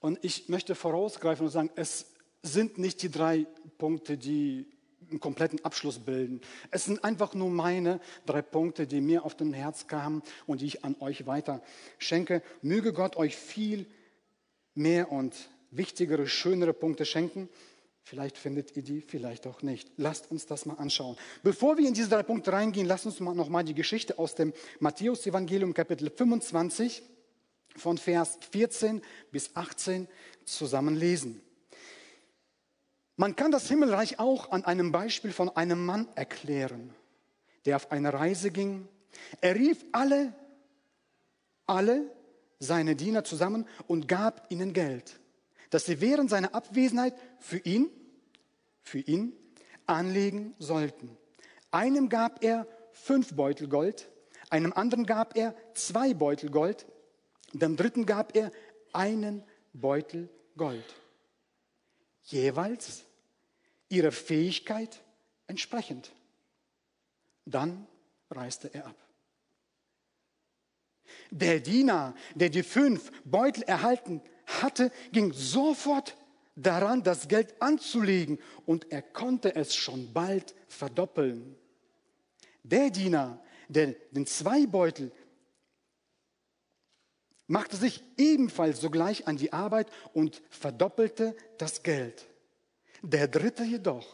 Und 0.00 0.18
ich 0.22 0.48
möchte 0.48 0.74
vorausgreifen 0.74 1.46
und 1.46 1.52
sagen, 1.52 1.70
es 1.74 2.06
sind 2.42 2.78
nicht 2.78 3.02
die 3.02 3.10
drei 3.10 3.46
Punkte, 3.78 4.16
die 4.16 4.70
einen 5.10 5.20
kompletten 5.20 5.64
Abschluss 5.64 5.98
bilden. 5.98 6.40
Es 6.70 6.84
sind 6.84 7.04
einfach 7.04 7.34
nur 7.34 7.50
meine 7.50 8.00
drei 8.26 8.42
Punkte, 8.42 8.86
die 8.86 9.00
mir 9.00 9.24
auf 9.24 9.34
dem 9.34 9.52
Herz 9.52 9.86
kamen 9.86 10.22
und 10.46 10.60
die 10.60 10.66
ich 10.66 10.84
an 10.84 10.96
euch 11.00 11.26
weiter 11.26 11.62
schenke. 11.98 12.42
Möge 12.62 12.92
Gott 12.92 13.16
euch 13.16 13.36
viel 13.36 13.86
mehr 14.74 15.10
und 15.10 15.34
wichtigere, 15.70 16.26
schönere 16.26 16.72
Punkte 16.72 17.04
schenken. 17.04 17.48
Vielleicht 18.04 18.38
findet 18.38 18.74
ihr 18.74 18.82
die, 18.82 19.02
vielleicht 19.02 19.46
auch 19.46 19.60
nicht. 19.60 19.90
Lasst 19.98 20.30
uns 20.30 20.46
das 20.46 20.64
mal 20.64 20.74
anschauen. 20.74 21.16
Bevor 21.42 21.76
wir 21.76 21.86
in 21.86 21.92
diese 21.92 22.08
drei 22.08 22.22
Punkte 22.22 22.52
reingehen, 22.52 22.86
lasst 22.86 23.04
uns 23.04 23.20
mal 23.20 23.34
noch 23.34 23.50
mal 23.50 23.64
die 23.64 23.74
Geschichte 23.74 24.18
aus 24.18 24.34
dem 24.34 24.54
Matthäus-Evangelium, 24.80 25.74
Kapitel 25.74 26.10
25, 26.10 27.02
von 27.76 27.98
Vers 27.98 28.38
14 28.50 29.02
bis 29.30 29.54
18 29.54 30.08
zusammen 30.44 30.96
lesen. 30.96 31.42
Man 33.20 33.34
kann 33.34 33.50
das 33.50 33.66
Himmelreich 33.66 34.20
auch 34.20 34.52
an 34.52 34.64
einem 34.64 34.92
Beispiel 34.92 35.32
von 35.32 35.48
einem 35.56 35.84
Mann 35.84 36.06
erklären, 36.14 36.94
der 37.64 37.74
auf 37.74 37.90
eine 37.90 38.14
Reise 38.14 38.52
ging. 38.52 38.86
Er 39.40 39.56
rief 39.56 39.84
alle, 39.90 40.32
alle, 41.66 42.14
seine 42.60 42.94
Diener 42.94 43.24
zusammen 43.24 43.66
und 43.88 44.06
gab 44.06 44.48
ihnen 44.52 44.72
Geld, 44.72 45.18
dass 45.70 45.86
sie 45.86 46.00
während 46.00 46.30
seiner 46.30 46.54
Abwesenheit 46.54 47.12
für 47.40 47.58
ihn, 47.58 47.90
für 48.82 49.00
ihn 49.00 49.32
anlegen 49.86 50.54
sollten. 50.60 51.18
Einem 51.72 52.10
gab 52.10 52.44
er 52.44 52.68
fünf 52.92 53.34
Beutel 53.34 53.66
Gold, 53.66 54.08
einem 54.48 54.72
anderen 54.72 55.06
gab 55.06 55.36
er 55.36 55.56
zwei 55.74 56.14
Beutel 56.14 56.50
Gold, 56.50 56.86
dem 57.52 57.76
dritten 57.76 58.06
gab 58.06 58.36
er 58.36 58.52
einen 58.92 59.42
Beutel 59.72 60.28
Gold. 60.56 60.84
Jeweils 62.22 63.06
ihrer 63.88 64.12
Fähigkeit 64.12 65.00
entsprechend. 65.46 66.12
Dann 67.44 67.86
reiste 68.30 68.72
er 68.72 68.86
ab. 68.86 68.96
Der 71.30 71.60
Diener, 71.60 72.14
der 72.34 72.50
die 72.50 72.62
fünf 72.62 73.10
Beutel 73.24 73.62
erhalten 73.64 74.22
hatte, 74.46 74.92
ging 75.12 75.32
sofort 75.32 76.16
daran, 76.56 77.02
das 77.02 77.28
Geld 77.28 77.60
anzulegen 77.60 78.38
und 78.66 78.90
er 78.90 79.02
konnte 79.02 79.54
es 79.54 79.74
schon 79.74 80.12
bald 80.12 80.54
verdoppeln. 80.68 81.56
Der 82.62 82.90
Diener, 82.90 83.42
der 83.68 83.94
den 84.10 84.26
zwei 84.26 84.66
Beutel 84.66 85.12
machte 87.46 87.76
sich 87.76 88.02
ebenfalls 88.16 88.80
sogleich 88.80 89.26
an 89.26 89.36
die 89.36 89.52
Arbeit 89.52 89.90
und 90.12 90.42
verdoppelte 90.50 91.34
das 91.56 91.82
Geld. 91.82 92.26
Der 93.02 93.28
dritte 93.28 93.64
jedoch, 93.64 94.06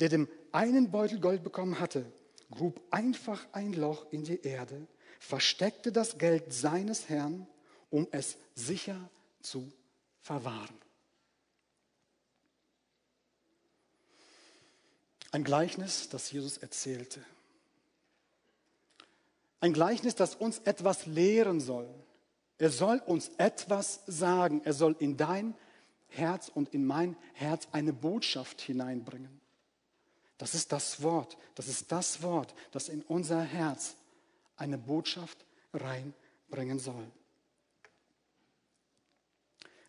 der 0.00 0.08
dem 0.08 0.28
einen 0.52 0.90
Beutel 0.90 1.20
Gold 1.20 1.42
bekommen 1.42 1.78
hatte, 1.80 2.10
grub 2.50 2.80
einfach 2.90 3.46
ein 3.52 3.72
Loch 3.72 4.06
in 4.12 4.24
die 4.24 4.40
Erde 4.42 4.86
versteckte 5.18 5.92
das 5.92 6.18
Geld 6.18 6.52
seines 6.52 7.08
Herrn, 7.08 7.46
um 7.90 8.06
es 8.10 8.36
sicher 8.54 9.10
zu 9.40 9.72
verwahren. 10.20 10.78
Ein 15.32 15.44
Gleichnis, 15.44 16.08
das 16.08 16.30
Jesus 16.30 16.58
erzählte. 16.58 17.22
Ein 19.60 19.72
Gleichnis, 19.72 20.14
das 20.14 20.34
uns 20.34 20.60
etwas 20.60 21.06
lehren 21.06 21.60
soll. 21.60 21.88
Er 22.58 22.70
soll 22.70 23.02
uns 23.04 23.30
etwas 23.36 24.00
sagen. 24.06 24.62
Er 24.64 24.72
soll 24.72 24.96
in 24.98 25.16
dein 25.16 25.54
Herz 26.08 26.50
und 26.52 26.72
in 26.74 26.86
mein 26.86 27.16
Herz 27.34 27.68
eine 27.72 27.92
Botschaft 27.92 28.60
hineinbringen. 28.60 29.40
Das 30.38 30.54
ist 30.54 30.72
das 30.72 31.02
Wort. 31.02 31.36
Das 31.54 31.68
ist 31.68 31.90
das 31.90 32.22
Wort, 32.22 32.54
das 32.72 32.88
in 32.88 33.02
unser 33.02 33.40
Herz 33.40 33.96
eine 34.56 34.78
Botschaft 34.78 35.44
reinbringen 35.72 36.78
soll. 36.78 37.06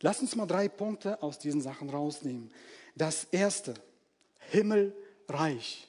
Lass 0.01 0.21
uns 0.21 0.35
mal 0.35 0.45
drei 0.45 0.69
Punkte 0.69 1.21
aus 1.23 1.39
diesen 1.39 1.61
Sachen 1.61 1.89
rausnehmen. 1.89 2.51
Das 2.95 3.25
erste, 3.25 3.73
Himmelreich. 4.51 5.87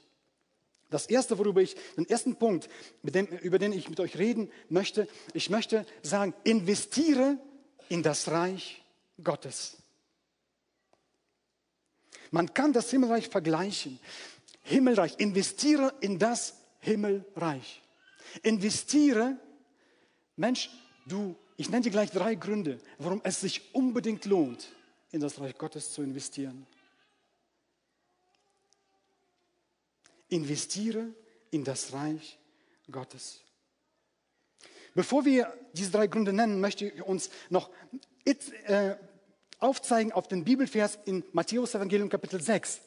Das 0.91 1.07
erste, 1.07 1.39
worüber 1.39 1.61
ich, 1.61 1.77
den 1.97 2.09
ersten 2.09 2.37
Punkt, 2.37 2.71
dem, 3.03 3.27
über 3.27 3.59
den 3.59 3.73
ich 3.73 3.91
mit 3.91 4.01
euch 4.01 4.17
reden 4.17 4.51
möchte, 4.71 5.07
ich 5.35 5.51
möchte 5.51 5.85
sagen, 6.03 6.33
investiere 6.45 7.37
in 7.91 8.03
das 8.03 8.29
Reich 8.29 8.83
Gottes. 9.23 9.77
Man 12.31 12.53
kann 12.55 12.73
das 12.73 12.91
Himmelreich 12.91 13.29
vergleichen. 13.29 13.99
Himmelreich, 14.63 15.15
investiere 15.19 15.95
in 16.01 16.19
das 16.19 16.55
Himmelreich. 16.81 17.83
Investiere, 18.43 19.37
Mensch, 20.37 20.71
du, 21.07 21.37
ich 21.57 21.71
nenne 21.71 21.83
dir 21.83 21.91
gleich 21.91 22.11
drei 22.11 22.35
Gründe, 22.35 22.79
warum 22.99 23.21
es 23.25 23.41
sich 23.41 23.75
unbedingt 23.75 24.27
lohnt, 24.27 24.69
in 25.11 25.21
das 25.21 25.41
Reich 25.41 25.57
Gottes 25.57 25.93
zu 25.93 26.03
investieren. 26.03 26.67
Investiere 30.29 31.09
in 31.51 31.65
das 31.65 31.93
Reich 31.93 32.39
Gottes. 32.91 33.41
Bevor 34.95 35.25
wir 35.25 35.53
diese 35.73 35.91
drei 35.91 36.07
Gründe 36.07 36.33
nennen, 36.33 36.61
möchte 36.61 36.87
ich 36.87 37.03
uns 37.03 37.31
noch 37.51 37.71
äh, 38.25 38.97
aufzeigen 39.59 40.13
auf 40.13 40.29
den 40.29 40.45
Bibelvers 40.45 40.99
in 41.05 41.25
Matthäus 41.33 41.75
Evangelium 41.75 42.09
Kapitel 42.09 42.41
6, 42.41 42.81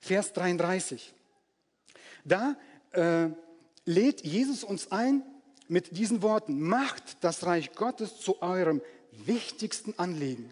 Vers 0.00 0.32
33. 0.32 1.12
Da 2.24 2.56
äh, 2.92 3.28
lädt 3.84 4.24
Jesus 4.24 4.64
uns 4.64 4.90
ein 4.92 5.22
mit 5.68 5.96
diesen 5.96 6.22
Worten, 6.22 6.60
macht 6.60 7.22
das 7.22 7.44
Reich 7.44 7.72
Gottes 7.72 8.20
zu 8.20 8.42
eurem 8.42 8.80
wichtigsten 9.12 9.94
Anliegen. 9.98 10.50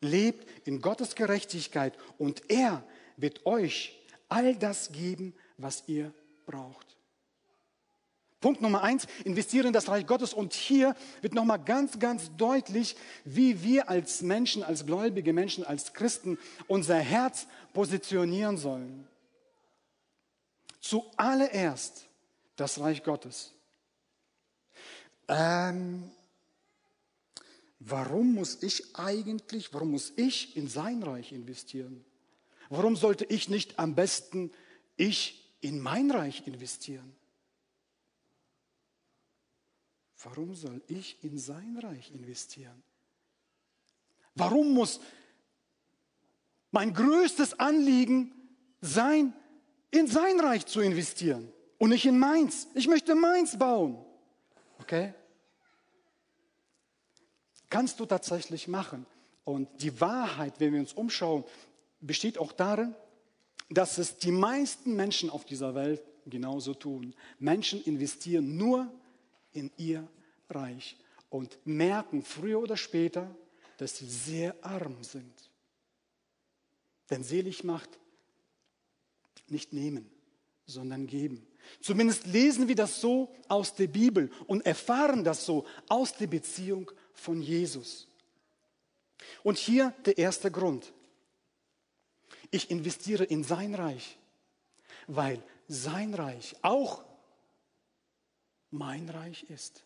Lebt 0.00 0.46
in 0.66 0.80
Gottes 0.80 1.14
Gerechtigkeit 1.14 1.94
und 2.18 2.42
er 2.48 2.84
wird 3.16 3.46
euch 3.46 3.98
all 4.28 4.54
das 4.54 4.92
geben, 4.92 5.34
was 5.56 5.82
ihr 5.86 6.12
braucht. 6.46 6.87
Punkt 8.40 8.60
Nummer 8.60 8.82
eins, 8.82 9.06
investiere 9.24 9.66
in 9.66 9.72
das 9.72 9.88
Reich 9.88 10.06
Gottes. 10.06 10.32
Und 10.32 10.54
hier 10.54 10.94
wird 11.22 11.34
nochmal 11.34 11.58
ganz, 11.58 11.98
ganz 11.98 12.30
deutlich, 12.36 12.94
wie 13.24 13.62
wir 13.62 13.88
als 13.88 14.22
Menschen, 14.22 14.62
als 14.62 14.86
gläubige 14.86 15.32
Menschen, 15.32 15.64
als 15.64 15.92
Christen 15.92 16.38
unser 16.68 16.98
Herz 16.98 17.48
positionieren 17.72 18.56
sollen. 18.56 19.08
Zuallererst 20.80 22.06
das 22.54 22.78
Reich 22.78 23.02
Gottes. 23.02 23.52
Ähm, 25.26 26.10
warum 27.80 28.34
muss 28.34 28.62
ich 28.62 28.96
eigentlich, 28.96 29.74
warum 29.74 29.90
muss 29.90 30.12
ich 30.16 30.56
in 30.56 30.68
sein 30.68 31.02
Reich 31.02 31.32
investieren? 31.32 32.04
Warum 32.70 32.94
sollte 32.94 33.24
ich 33.24 33.48
nicht 33.48 33.78
am 33.78 33.94
besten 33.94 34.52
ich 34.96 35.52
in 35.60 35.80
mein 35.80 36.10
Reich 36.10 36.46
investieren? 36.46 37.17
Warum 40.22 40.54
soll 40.54 40.82
ich 40.88 41.22
in 41.22 41.38
sein 41.38 41.78
Reich 41.78 42.10
investieren? 42.12 42.82
Warum 44.34 44.72
muss 44.72 45.00
mein 46.70 46.92
größtes 46.92 47.58
Anliegen 47.58 48.32
sein, 48.80 49.32
in 49.90 50.06
sein 50.06 50.40
Reich 50.40 50.66
zu 50.66 50.80
investieren 50.80 51.52
und 51.78 51.90
nicht 51.90 52.04
in 52.04 52.18
meins? 52.18 52.68
Ich 52.74 52.88
möchte 52.88 53.14
meins 53.14 53.56
bauen. 53.58 54.04
Okay? 54.80 55.14
Kannst 57.70 58.00
du 58.00 58.06
tatsächlich 58.06 58.66
machen. 58.66 59.06
Und 59.44 59.68
die 59.82 60.00
Wahrheit, 60.00 60.54
wenn 60.58 60.72
wir 60.72 60.80
uns 60.80 60.92
umschauen, 60.92 61.44
besteht 62.00 62.38
auch 62.38 62.52
darin, 62.52 62.94
dass 63.70 63.98
es 63.98 64.18
die 64.18 64.32
meisten 64.32 64.94
Menschen 64.94 65.30
auf 65.30 65.44
dieser 65.44 65.74
Welt 65.74 66.02
genauso 66.26 66.74
tun. 66.74 67.14
Menschen 67.38 67.82
investieren 67.84 68.56
nur 68.56 68.92
in 69.52 69.70
ihr 69.76 70.08
Reich 70.48 70.96
und 71.30 71.58
merken 71.64 72.22
früher 72.22 72.60
oder 72.60 72.76
später, 72.76 73.34
dass 73.76 73.98
sie 73.98 74.08
sehr 74.08 74.54
arm 74.64 75.02
sind. 75.02 75.50
Denn 77.10 77.22
selig 77.22 77.64
macht 77.64 77.98
nicht 79.48 79.72
nehmen, 79.72 80.10
sondern 80.66 81.06
geben. 81.06 81.46
Zumindest 81.80 82.26
lesen 82.26 82.68
wir 82.68 82.74
das 82.74 83.00
so 83.00 83.34
aus 83.48 83.74
der 83.74 83.86
Bibel 83.86 84.30
und 84.46 84.64
erfahren 84.66 85.24
das 85.24 85.44
so 85.44 85.66
aus 85.88 86.14
der 86.14 86.26
Beziehung 86.26 86.90
von 87.12 87.42
Jesus. 87.42 88.08
Und 89.42 89.58
hier 89.58 89.94
der 90.04 90.18
erste 90.18 90.50
Grund. 90.50 90.92
Ich 92.50 92.70
investiere 92.70 93.24
in 93.24 93.44
sein 93.44 93.74
Reich, 93.74 94.18
weil 95.06 95.42
sein 95.66 96.14
Reich 96.14 96.56
auch 96.62 97.04
mein 98.70 99.08
Reich 99.08 99.44
ist. 99.44 99.84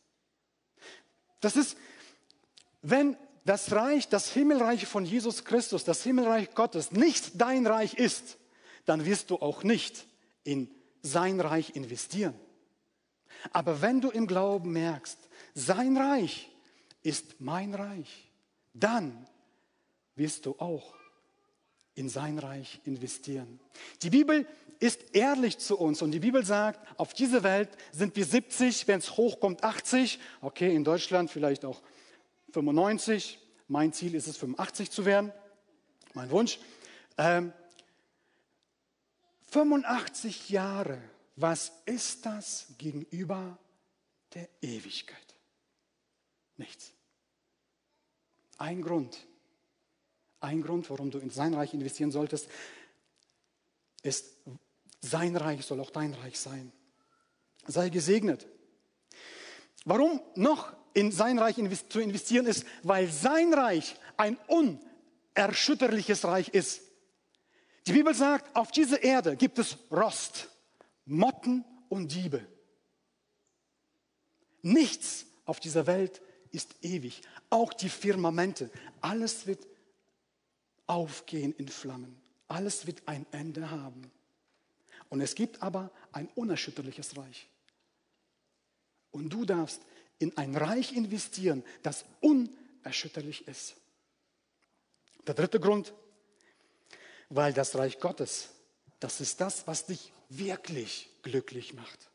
Das 1.41 1.57
ist, 1.57 1.77
wenn 2.83 3.17
das 3.45 3.73
Reich, 3.73 4.09
das 4.09 4.33
Himmelreich 4.33 4.87
von 4.87 5.05
Jesus 5.05 5.45
Christus, 5.45 5.85
das 5.85 6.03
Himmelreich 6.03 6.55
Gottes 6.55 6.93
nicht 6.93 7.41
dein 7.41 7.67
Reich 7.67 7.95
ist, 7.95 8.39
dann 8.85 9.05
wirst 9.05 9.31
du 9.31 9.37
auch 9.37 9.63
nicht 9.63 10.07
in 10.45 10.71
sein 11.03 11.41
Reich 11.41 11.75
investieren. 11.75 12.35
Aber 13.53 13.83
wenn 13.83 14.01
du 14.01 14.11
im 14.11 14.27
Glauben 14.27 14.73
merkst, 14.73 15.19
sein 15.55 15.97
Reich 15.97 16.51
ist 17.03 17.41
mein 17.41 17.75
Reich, 17.75 18.31
dann 18.73 19.27
wirst 20.15 20.47
du 20.47 20.53
auch 20.59 20.95
in 21.95 22.09
sein 22.09 22.39
Reich 22.39 22.81
investieren. 22.85 23.61
Die 24.03 24.11
Bibel 24.11 24.47
ist 24.81 25.15
ehrlich 25.15 25.59
zu 25.59 25.79
uns 25.79 26.03
und 26.03 26.11
die 26.11 26.19
Bibel 26.19 26.45
sagt, 26.45 26.81
auf 26.99 27.15
dieser 27.15 27.43
Welt 27.43 27.69
sind 27.93 28.17
wir 28.17 28.25
70, 28.25 28.89
wenn 28.89 28.99
es 28.99 29.17
hochkommt 29.17 29.63
80, 29.63 30.19
okay, 30.41 30.75
in 30.75 30.85
Deutschland 30.85 31.31
vielleicht 31.31 31.65
auch 31.65 31.83
95. 32.51 33.39
Mein 33.69 33.93
Ziel 33.93 34.15
ist 34.15 34.27
es, 34.27 34.37
85 34.37 34.91
zu 34.91 35.05
werden, 35.05 35.33
mein 36.15 36.31
Wunsch. 36.31 36.59
Ähm, 37.17 37.53
85 39.51 40.51
Jahre, 40.51 40.99
was 41.37 41.73
ist 41.85 42.27
das 42.27 42.67
gegenüber 42.79 43.59
der 44.35 44.49
Ewigkeit? 44.63 45.37
Nichts. 46.57 46.93
Ein 48.59 48.83
Grund, 48.83 49.27
ein 50.43 50.63
Grund, 50.63 50.91
warum 50.91 51.11
du 51.11 51.19
in 51.19 51.31
sein 51.31 51.55
Reich 51.55 51.75
investieren 51.75 52.11
solltest, 52.11 52.49
ist, 54.03 54.37
sein 55.01 55.37
Reich 55.37 55.65
soll 55.65 55.81
auch 55.81 55.91
dein 55.91 56.15
Reich 56.15 56.39
sein. 56.39 56.73
Sei 57.67 57.89
gesegnet. 57.89 58.47
Warum 59.85 60.21
noch 60.35 60.73
in 60.95 61.13
sein 61.13 61.39
Reich 61.39 61.57
zu 61.89 62.01
investieren 62.01 62.47
ist, 62.47 62.65
weil 62.83 63.11
sein 63.11 63.55
Reich 63.55 63.97
ein 64.17 64.37
unerschütterliches 65.35 66.25
Reich 66.25 66.49
ist. 66.49 66.83
Die 67.87 67.93
Bibel 67.93 68.15
sagt, 68.15 68.55
auf 68.55 68.71
dieser 68.71 69.03
Erde 69.03 69.37
gibt 69.37 69.59
es 69.59 69.77
Rost, 69.91 70.49
Motten 71.05 71.65
und 71.89 72.15
Diebe. 72.15 72.47
Nichts 74.63 75.27
auf 75.45 75.59
dieser 75.59 75.87
Welt 75.87 76.23
ist 76.53 76.77
ewig. 76.83 77.23
Auch 77.51 77.73
die 77.73 77.89
Firmamente. 77.89 78.71
Alles 79.01 79.47
wird 79.47 79.67
aufgehen 80.87 81.55
in 81.57 81.69
Flammen. 81.69 82.21
Alles 82.49 82.87
wird 82.87 83.03
ein 83.07 83.27
Ende 83.33 83.71
haben. 83.71 84.11
Und 85.09 85.21
es 85.21 85.35
gibt 85.35 85.63
aber 85.63 85.91
ein 86.13 86.29
unerschütterliches 86.35 87.17
Reich. 87.17 87.49
Und 89.11 89.31
du 89.31 89.45
darfst 89.45 89.83
in 90.19 90.37
ein 90.37 90.57
Reich 90.57 90.93
investieren, 90.93 91.65
das 91.83 92.05
unerschütterlich 92.21 93.47
ist. 93.49 93.75
Der 95.27 95.35
dritte 95.35 95.61
Grund, 95.61 95.93
weil 97.29 97.53
das 97.53 97.77
Reich 97.77 97.99
Gottes, 98.01 98.51
das 99.01 99.21
ist 99.21 99.41
das, 99.41 99.67
was 99.67 99.87
dich 99.87 100.13
wirklich 100.29 101.11
glücklich 101.23 101.75
macht. 101.75 102.11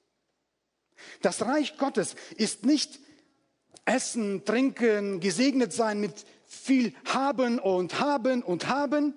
Das 1.21 1.41
Reich 1.43 1.77
Gottes 1.77 2.15
ist 2.35 2.65
nicht 2.65 2.99
Essen, 3.85 4.45
Trinken, 4.45 5.19
gesegnet 5.19 5.73
sein 5.73 5.99
mit 5.99 6.25
viel 6.45 6.93
haben 7.05 7.59
und 7.59 7.99
haben 7.99 8.43
und 8.43 8.67
haben, 8.67 9.13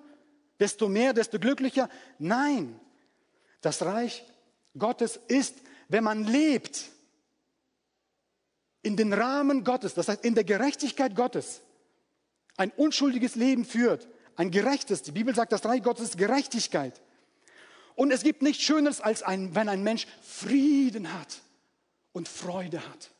desto 0.59 0.87
mehr, 0.89 1.13
desto 1.13 1.39
glücklicher. 1.39 1.89
Nein, 2.19 2.79
das 3.61 3.81
Reich 3.83 4.25
Gottes 4.77 5.19
ist, 5.27 5.55
wenn 5.87 6.03
man 6.03 6.23
lebt 6.25 6.89
in 8.81 8.97
den 8.97 9.13
Rahmen 9.13 9.63
Gottes, 9.63 9.93
das 9.93 10.07
heißt 10.07 10.23
in 10.25 10.35
der 10.35 10.43
Gerechtigkeit 10.43 11.15
Gottes, 11.15 11.61
ein 12.57 12.71
unschuldiges 12.71 13.35
Leben 13.35 13.65
führt, 13.65 14.07
ein 14.35 14.51
gerechtes. 14.51 15.03
Die 15.03 15.11
Bibel 15.11 15.35
sagt, 15.35 15.51
das 15.51 15.65
Reich 15.65 15.83
Gottes 15.83 16.09
ist 16.09 16.17
Gerechtigkeit. 16.17 17.01
Und 17.95 18.11
es 18.11 18.23
gibt 18.23 18.41
nichts 18.41 18.63
Schöneres, 18.63 19.01
als 19.01 19.23
ein, 19.23 19.53
wenn 19.55 19.69
ein 19.69 19.83
Mensch 19.83 20.07
Frieden 20.21 21.13
hat 21.13 21.41
und 22.13 22.27
Freude 22.27 22.79
hat. 22.87 23.11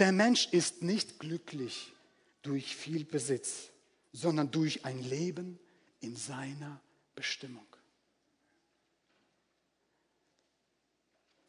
Der 0.00 0.12
Mensch 0.12 0.48
ist 0.50 0.82
nicht 0.82 1.18
glücklich 1.18 1.92
durch 2.40 2.74
viel 2.74 3.04
Besitz, 3.04 3.68
sondern 4.12 4.50
durch 4.50 4.86
ein 4.86 5.02
Leben 5.02 5.58
in 6.00 6.16
seiner 6.16 6.80
Bestimmung. 7.14 7.66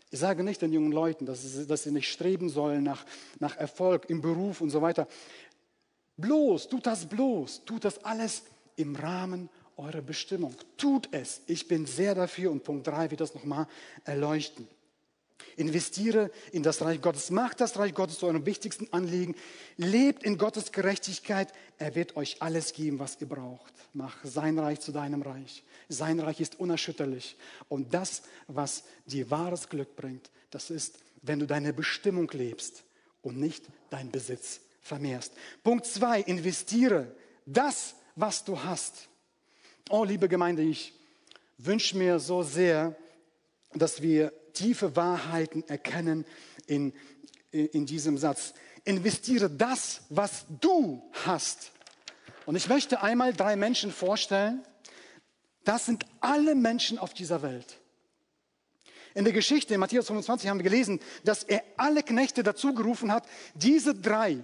Ich 0.10 0.20
sage 0.20 0.44
nicht 0.44 0.62
den 0.62 0.74
jungen 0.74 0.92
Leuten, 0.92 1.26
dass 1.26 1.44
sie, 1.44 1.66
dass 1.66 1.84
sie 1.84 1.92
nicht 1.92 2.12
streben 2.12 2.50
sollen 2.50 2.84
nach, 2.84 3.06
nach 3.40 3.56
Erfolg 3.56 4.10
im 4.10 4.22
Beruf 4.22 4.60
und 4.60 4.70
so 4.70 4.82
weiter. 4.82 5.08
Bloß, 6.18 6.68
tut 6.68 6.86
das 6.86 7.08
bloß, 7.08 7.64
tut 7.64 7.86
das 7.86 8.04
alles 8.04 8.44
im 8.76 8.98
Rahmen 8.98 9.50
eurer 9.78 10.02
Bestimmung. 10.02 10.58
Tut 10.76 11.08
es. 11.14 11.40
Ich 11.48 11.70
bin 11.70 11.86
sehr 11.86 12.16
dafür 12.16 12.52
und 12.52 12.66
Punkt 12.66 12.86
3 12.86 13.12
wird 13.12 13.22
das 13.22 13.34
nochmal 13.34 13.66
erleuchten. 14.04 14.68
Investiere 15.56 16.32
in 16.52 16.64
das 16.64 16.82
Reich 16.82 17.02
Gottes. 17.02 17.30
Macht 17.32 17.62
das 17.62 17.78
Reich 17.78 17.94
Gottes 17.94 18.20
zu 18.20 18.28
eurem 18.28 18.46
wichtigsten 18.46 18.92
Anliegen. 18.92 19.36
Lebt 19.78 20.24
in 20.24 20.38
Gottes 20.38 20.72
Gerechtigkeit. 20.72 21.54
Er 21.78 21.96
wird 21.96 22.16
euch 22.16 22.42
alles 22.42 22.74
geben, 22.74 23.00
was 23.00 23.20
ihr 23.20 23.28
braucht. 23.28 23.74
Mach 23.94 24.18
sein 24.24 24.58
Reich 24.58 24.80
zu 24.80 24.92
deinem 24.92 25.22
Reich. 25.22 25.64
Sein 25.90 26.20
Reich 26.20 26.40
ist 26.40 26.60
unerschütterlich. 26.60 27.36
Und 27.68 27.94
das, 27.94 28.24
was 28.48 28.84
dir 29.06 29.30
wahres 29.30 29.68
Glück 29.70 29.96
bringt, 29.96 30.30
das 30.50 30.70
ist, 30.70 31.00
wenn 31.22 31.40
du 31.40 31.48
deine 31.48 31.74
Bestimmung 31.74 32.30
lebst 32.32 32.84
und 33.22 33.38
nicht 33.38 33.66
dein 33.90 34.12
Besitz 34.12 34.62
vermehrst. 34.82 35.34
Punkt 35.64 35.86
zwei, 35.86 36.22
investiere 36.22 37.16
das, 37.46 37.96
was 38.16 38.44
du 38.44 38.64
hast. 38.64 39.08
Oh, 39.90 40.04
liebe 40.04 40.28
Gemeinde, 40.30 40.64
ich 40.64 40.94
wünsche 41.58 41.98
mir 41.98 42.20
so 42.20 42.44
sehr, 42.44 42.96
dass 43.74 44.02
wir 44.02 44.34
tiefe 44.54 44.96
Wahrheiten 44.96 45.64
erkennen 45.68 46.26
in, 46.68 46.94
in 47.52 47.86
diesem 47.86 48.18
Satz. 48.18 48.54
Investiere 48.84 49.50
das, 49.50 50.02
was 50.10 50.46
du 50.60 51.02
hast. 51.26 51.72
Und 52.46 52.56
ich 52.56 52.68
möchte 52.68 53.04
einmal 53.04 53.34
drei 53.34 53.56
Menschen 53.56 53.92
vorstellen. 53.92 54.64
Das 55.64 55.86
sind 55.86 56.06
alle 56.20 56.56
Menschen 56.56 56.98
auf 56.98 57.14
dieser 57.14 57.42
Welt. 57.42 57.78
In 59.14 59.26
der 59.26 59.34
Geschichte, 59.34 59.74
in 59.74 59.80
Matthäus 59.80 60.08
25 60.08 60.50
haben 60.50 60.60
wir 60.60 60.64
gelesen, 60.64 61.00
dass 61.24 61.44
er 61.44 61.64
alle 61.78 62.02
Knechte 62.02 62.44
dazu 62.44 62.74
gerufen 62.74 63.12
hat, 63.12 63.28
diese 63.56 63.94
drei, 63.94 64.38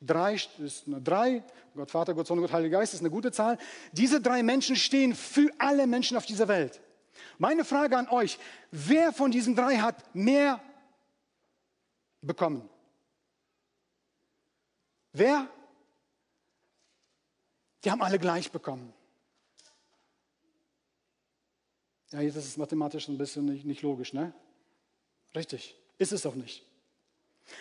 drei 0.00 0.34
ist 0.34 0.84
eine 0.86 1.00
drei, 1.02 1.42
Gott 1.74 1.90
Vater, 1.90 2.14
Gott 2.14 2.26
Sohn, 2.26 2.40
Gott 2.40 2.52
Heiliger 2.52 2.78
Geist 2.78 2.94
ist 2.94 3.00
eine 3.00 3.10
gute 3.10 3.30
Zahl, 3.30 3.58
diese 3.92 4.20
drei 4.20 4.42
Menschen 4.42 4.74
stehen 4.74 5.14
für 5.14 5.50
alle 5.58 5.86
Menschen 5.86 6.16
auf 6.16 6.24
dieser 6.24 6.48
Welt. 6.48 6.80
Meine 7.38 7.64
Frage 7.64 7.96
an 7.96 8.08
euch, 8.08 8.38
wer 8.70 9.12
von 9.12 9.30
diesen 9.30 9.54
drei 9.54 9.76
hat 9.76 10.14
mehr 10.14 10.60
bekommen? 12.22 12.68
Wer? 15.12 15.48
Die 17.84 17.90
haben 17.90 18.02
alle 18.02 18.18
gleich 18.18 18.50
bekommen. 18.50 18.92
Ja, 22.10 22.20
jetzt 22.20 22.36
ist 22.36 22.46
es 22.46 22.56
mathematisch 22.56 23.08
ein 23.08 23.18
bisschen 23.18 23.46
nicht, 23.46 23.64
nicht 23.64 23.82
logisch, 23.82 24.12
ne? 24.12 24.32
Richtig, 25.34 25.76
ist 25.98 26.12
es 26.12 26.24
auch 26.24 26.34
nicht. 26.34 26.64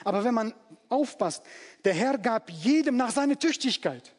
Aber 0.04 0.24
wenn 0.24 0.34
man 0.34 0.54
aufpasst, 0.90 1.44
der 1.84 1.94
Herr 1.94 2.18
gab 2.18 2.50
jedem 2.50 2.98
nach 2.98 3.12
seiner 3.12 3.38
Tüchtigkeit. 3.38 4.16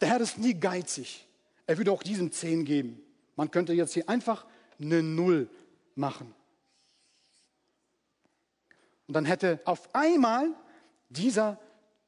Der 0.00 0.08
Herr 0.08 0.20
ist 0.20 0.38
nie 0.38 0.54
geizig. 0.54 1.26
Er 1.66 1.76
würde 1.76 1.92
auch 1.92 2.02
diesem 2.02 2.30
zehn 2.32 2.64
geben. 2.64 3.02
Man 3.38 3.52
könnte 3.52 3.72
jetzt 3.72 3.94
hier 3.94 4.08
einfach 4.08 4.44
eine 4.80 5.00
Null 5.00 5.48
machen. 5.94 6.34
Und 9.06 9.14
dann 9.14 9.24
hätte 9.24 9.60
auf 9.64 9.94
einmal 9.94 10.50
dieser 11.08 11.56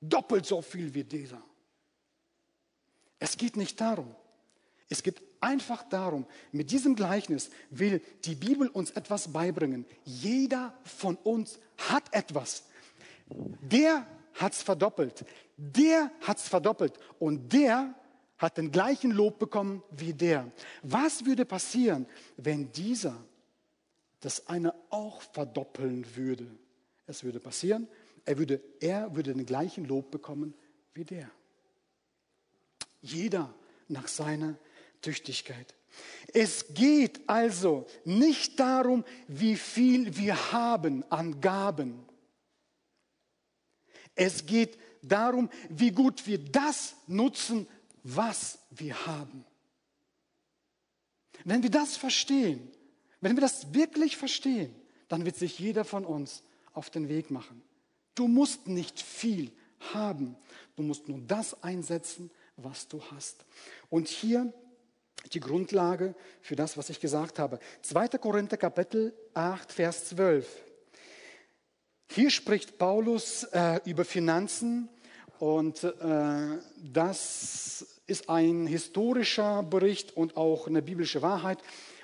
doppelt 0.01 0.45
so 0.45 0.61
viel 0.61 0.93
wie 0.93 1.05
dieser. 1.05 1.41
Es 3.21 3.37
geht 3.37 3.57
nicht 3.57 3.81
darum. 3.81 4.13
Es 4.89 5.05
geht 5.05 5.23
einfach 5.41 5.89
darum, 5.89 6.27
mit 6.51 6.73
diesem 6.73 6.97
Gleichnis 6.97 7.51
will 7.71 8.03
die 8.25 8.35
Bibel 8.35 8.67
uns 8.67 8.91
etwas 8.91 9.33
beibringen. 9.33 9.87
Jeder 10.03 10.77
von 10.83 11.15
uns 11.15 11.61
hat 11.77 12.13
etwas. 12.13 12.65
Der 13.29 14.05
hat 14.35 14.53
es 14.53 14.63
verdoppelt. 14.65 15.25
Der 15.57 16.11
hat 16.23 16.39
es 16.39 16.49
verdoppelt. 16.49 16.99
Und 17.21 17.53
der 17.53 17.95
hat 18.41 18.57
den 18.57 18.73
gleichen 18.73 19.11
Lob 19.11 19.39
bekommen 19.39 19.83
wie 19.91 20.15
der. 20.15 20.51
Was 20.83 21.27
würde 21.27 21.45
passieren, 21.45 22.07
wenn 22.39 22.73
dieser 22.73 23.23
das 24.21 24.47
eine 24.47 24.75
auch 24.89 25.21
verdoppeln 25.21 26.17
würde? 26.17 26.47
Es 27.07 27.23
würde 27.23 27.39
passieren, 27.39 27.87
er 28.25 28.39
würde, 28.39 28.63
er 28.81 29.15
würde 29.15 29.35
den 29.35 29.45
gleichen 29.45 29.85
Lob 29.85 30.11
bekommen 30.11 30.55
wie 30.95 31.05
der. 31.05 31.31
Jeder 33.03 33.55
nach 33.89 34.09
seiner 34.09 34.57
Tüchtigkeit. 35.03 35.75
Es 36.33 36.73
geht 36.73 37.29
also 37.29 37.87
nicht 38.05 38.59
darum, 38.59 39.05
wie 39.29 39.57
viel 39.57 40.17
wir 40.17 40.53
haben 40.53 41.05
an 41.11 41.43
Gaben. 41.43 42.07
Es 44.15 44.47
geht 44.47 44.79
darum, 45.03 45.51
wie 45.69 45.91
gut 45.91 46.27
wir 46.27 46.39
das 46.39 46.95
nutzen, 47.07 47.67
was 48.03 48.59
wir 48.71 49.07
haben. 49.07 49.45
Wenn 51.45 51.63
wir 51.63 51.71
das 51.71 51.97
verstehen, 51.97 52.71
wenn 53.21 53.37
wir 53.37 53.41
das 53.41 53.75
wirklich 53.75 54.17
verstehen, 54.17 54.75
dann 55.09 55.25
wird 55.25 55.37
sich 55.37 55.59
jeder 55.59 55.85
von 55.85 56.05
uns 56.05 56.43
auf 56.73 56.91
den 56.91 57.09
Weg 57.09 57.31
machen. 57.31 57.63
Du 58.15 58.29
musst 58.29 58.69
nicht 58.69 59.01
viel 59.01 59.53
haben, 59.93 60.37
du 60.77 60.83
musst 60.83 61.09
nur 61.09 61.21
das 61.21 61.63
einsetzen, 61.63 62.31
was 62.57 62.89
du 62.89 63.03
hast. 63.11 63.45
Und 63.89 64.09
hier 64.09 64.53
die 65.33 65.41
Grundlage 65.41 66.15
für 66.41 66.57
das, 66.57 66.77
was 66.77 66.91
ich 66.91 67.01
gesagt 67.01 67.39
habe. 67.39 67.59
2. 67.83 68.09
Korinther 68.19 68.57
Kapitel 68.57 69.15
8, 69.35 69.73
Vers 69.73 70.07
12. 70.11 70.47
Hier 72.11 72.31
spricht 72.31 72.79
Paulus 72.79 73.45
äh, 73.45 73.81
über 73.85 74.05
Finanzen 74.05 74.89
und 75.41 75.83
äh, 75.85 76.59
das 76.93 77.87
ist 78.07 78.29
ein 78.29 78.67
historischer 78.67 79.63
Bericht 79.63 80.15
und 80.15 80.37
auch 80.37 80.67
eine 80.67 80.83
biblische 80.83 81.23
Wahrheit. 81.23 81.59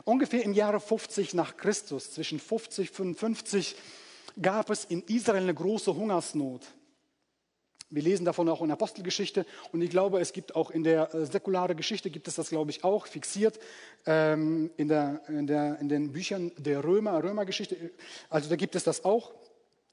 Ungefähr 0.04 0.42
im 0.42 0.54
Jahre 0.54 0.80
50 0.80 1.34
nach 1.34 1.58
Christus, 1.58 2.12
zwischen 2.12 2.40
50 2.40 2.98
und 2.98 3.14
55, 3.14 3.76
gab 4.40 4.70
es 4.70 4.86
in 4.86 5.02
Israel 5.02 5.42
eine 5.42 5.52
große 5.52 5.94
Hungersnot. 5.94 6.62
Wir 7.90 8.02
lesen 8.02 8.24
davon 8.24 8.48
auch 8.48 8.62
in 8.62 8.68
der 8.68 8.76
Apostelgeschichte 8.76 9.44
und 9.70 9.82
ich 9.82 9.90
glaube, 9.90 10.18
es 10.18 10.32
gibt 10.32 10.56
auch 10.56 10.70
in 10.70 10.82
der 10.82 11.14
äh, 11.14 11.26
säkularen 11.26 11.76
Geschichte, 11.76 12.08
gibt 12.08 12.28
es 12.28 12.36
das, 12.36 12.48
glaube 12.48 12.70
ich, 12.70 12.84
auch 12.84 13.06
fixiert 13.06 13.60
ähm, 14.06 14.70
in, 14.78 14.88
der, 14.88 15.20
in, 15.28 15.46
der, 15.46 15.78
in 15.78 15.90
den 15.90 16.10
Büchern 16.10 16.52
der 16.56 16.82
Römer, 16.82 17.22
Römergeschichte. 17.22 17.76
Also 18.30 18.48
da 18.48 18.56
gibt 18.56 18.76
es 18.76 18.84
das 18.84 19.04
auch. 19.04 19.34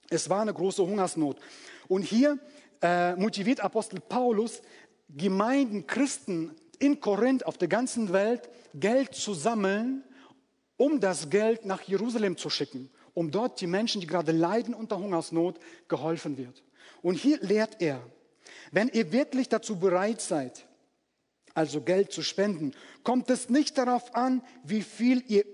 Es 0.09 0.29
war 0.29 0.41
eine 0.41 0.53
große 0.53 0.81
Hungersnot. 0.81 1.37
Und 1.89 2.03
hier 2.03 2.39
äh, 2.83 3.15
motiviert 3.15 3.61
Apostel 3.61 3.99
Paulus 3.99 4.61
Gemeinden, 5.09 5.87
Christen 5.87 6.55
in 6.79 6.99
Korinth 6.99 7.45
auf 7.45 7.57
der 7.57 7.67
ganzen 7.67 8.11
Welt 8.13 8.49
Geld 8.73 9.15
zu 9.15 9.33
sammeln, 9.33 10.03
um 10.77 10.99
das 10.99 11.29
Geld 11.29 11.65
nach 11.65 11.81
Jerusalem 11.83 12.35
zu 12.35 12.49
schicken, 12.49 12.89
um 13.13 13.31
dort 13.31 13.61
die 13.61 13.67
Menschen, 13.67 14.01
die 14.01 14.07
gerade 14.07 14.31
leiden 14.31 14.73
unter 14.73 14.97
Hungersnot, 14.97 15.59
geholfen 15.87 16.37
wird. 16.37 16.63
Und 17.01 17.15
hier 17.15 17.39
lehrt 17.41 17.81
er, 17.81 18.01
wenn 18.71 18.89
ihr 18.89 19.11
wirklich 19.11 19.49
dazu 19.49 19.77
bereit 19.77 20.19
seid, 20.19 20.65
also 21.53 21.81
Geld 21.81 22.11
zu 22.11 22.23
spenden, 22.23 22.73
kommt 23.03 23.29
es 23.29 23.49
nicht 23.49 23.77
darauf 23.77 24.15
an, 24.15 24.41
wie 24.63 24.81
viel 24.81 25.23
ihr 25.27 25.45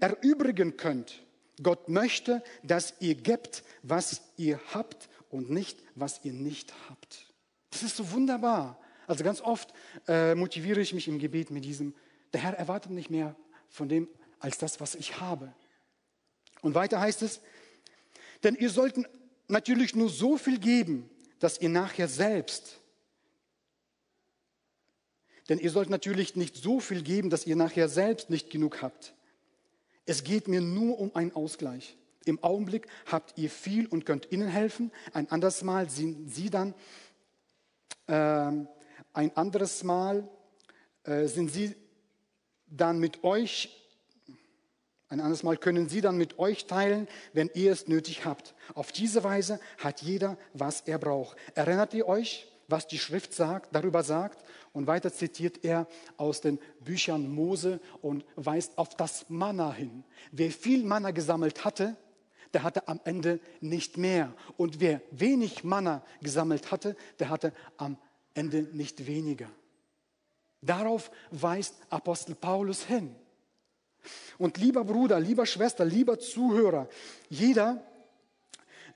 erübrigen 0.00 0.76
könnt. 0.76 1.22
Gott 1.62 1.88
möchte, 1.88 2.42
dass 2.64 2.94
ihr 2.98 3.14
gebt, 3.14 3.62
was 3.82 4.22
ihr 4.36 4.60
habt 4.72 5.08
und 5.34 5.50
nicht, 5.50 5.78
was 5.96 6.20
ihr 6.22 6.32
nicht 6.32 6.72
habt. 6.88 7.26
Das 7.70 7.82
ist 7.82 7.96
so 7.96 8.12
wunderbar. 8.12 8.78
Also 9.06 9.24
ganz 9.24 9.40
oft 9.40 9.74
äh, 10.06 10.34
motiviere 10.34 10.80
ich 10.80 10.94
mich 10.94 11.08
im 11.08 11.18
Gebet 11.18 11.50
mit 11.50 11.64
diesem, 11.64 11.92
der 12.32 12.40
Herr 12.40 12.54
erwartet 12.54 12.92
nicht 12.92 13.10
mehr 13.10 13.34
von 13.68 13.88
dem 13.88 14.08
als 14.38 14.58
das, 14.58 14.80
was 14.80 14.94
ich 14.94 15.20
habe. 15.20 15.52
Und 16.62 16.74
weiter 16.74 17.00
heißt 17.00 17.22
es, 17.22 17.40
denn 18.44 18.54
ihr 18.54 18.70
sollten 18.70 19.06
natürlich 19.48 19.96
nur 19.96 20.08
so 20.08 20.38
viel 20.38 20.58
geben, 20.58 21.10
dass 21.40 21.60
ihr 21.60 21.68
nachher 21.68 22.08
selbst, 22.08 22.80
denn 25.48 25.58
ihr 25.58 25.70
sollt 25.70 25.90
natürlich 25.90 26.36
nicht 26.36 26.56
so 26.56 26.80
viel 26.80 27.02
geben, 27.02 27.28
dass 27.28 27.46
ihr 27.46 27.56
nachher 27.56 27.88
selbst 27.88 28.30
nicht 28.30 28.50
genug 28.50 28.82
habt. 28.82 29.14
Es 30.06 30.22
geht 30.22 30.48
mir 30.48 30.60
nur 30.60 30.98
um 30.98 31.14
einen 31.14 31.34
Ausgleich. 31.34 31.96
Im 32.24 32.42
Augenblick 32.42 32.86
habt 33.06 33.36
ihr 33.36 33.50
viel 33.50 33.86
und 33.86 34.06
könnt 34.06 34.32
ihnen 34.32 34.48
helfen. 34.48 34.90
Ein 35.12 35.30
anderes 35.30 35.62
Mal 35.62 35.90
sind 35.90 36.32
sie 36.34 36.50
dann, 36.50 36.74
äh, 38.06 38.50
ein 39.12 39.36
anderes 39.36 39.84
Mal 39.84 40.28
äh, 41.04 41.26
sind 41.26 41.50
sie 41.50 41.74
dann 42.66 42.98
mit 42.98 43.24
euch 43.24 43.80
ein 45.14 45.20
anderes 45.20 45.44
Mal 45.44 45.56
können 45.56 45.88
sie 45.88 46.00
dann 46.00 46.16
mit 46.16 46.40
euch 46.40 46.66
teilen, 46.66 47.06
wenn 47.34 47.48
ihr 47.54 47.70
es 47.70 47.86
nötig 47.86 48.24
habt. 48.24 48.54
Auf 48.74 48.90
diese 48.90 49.22
Weise 49.22 49.60
hat 49.78 50.02
jeder, 50.02 50.36
was 50.54 50.80
er 50.80 50.98
braucht. 50.98 51.36
Erinnert 51.54 51.94
ihr 51.94 52.08
euch, 52.08 52.50
was 52.66 52.88
die 52.88 52.98
Schrift 52.98 53.32
sagt, 53.32 53.74
darüber 53.76 54.02
sagt? 54.02 54.44
Und 54.72 54.88
weiter 54.88 55.12
zitiert 55.12 55.64
er 55.64 55.86
aus 56.16 56.40
den 56.40 56.58
Büchern 56.80 57.28
Mose 57.28 57.80
und 58.02 58.24
weist 58.34 58.76
auf 58.76 58.96
das 58.96 59.26
Manna 59.28 59.72
hin. 59.72 60.02
Wer 60.32 60.50
viel 60.50 60.82
Manna 60.82 61.12
gesammelt 61.12 61.64
hatte, 61.64 61.96
der 62.54 62.62
hatte 62.62 62.88
am 62.88 63.00
Ende 63.04 63.40
nicht 63.60 63.98
mehr. 63.98 64.32
Und 64.56 64.80
wer 64.80 65.02
wenig 65.10 65.64
Manna 65.64 66.02
gesammelt 66.22 66.70
hatte, 66.70 66.96
der 67.18 67.28
hatte 67.28 67.52
am 67.76 67.98
Ende 68.32 68.62
nicht 68.72 69.06
weniger. 69.06 69.50
Darauf 70.62 71.10
weist 71.30 71.74
Apostel 71.90 72.34
Paulus 72.34 72.84
hin. 72.84 73.14
Und 74.38 74.56
lieber 74.58 74.84
Bruder, 74.84 75.20
lieber 75.20 75.46
Schwester, 75.46 75.84
lieber 75.84 76.18
Zuhörer, 76.18 76.88
jeder, 77.28 77.82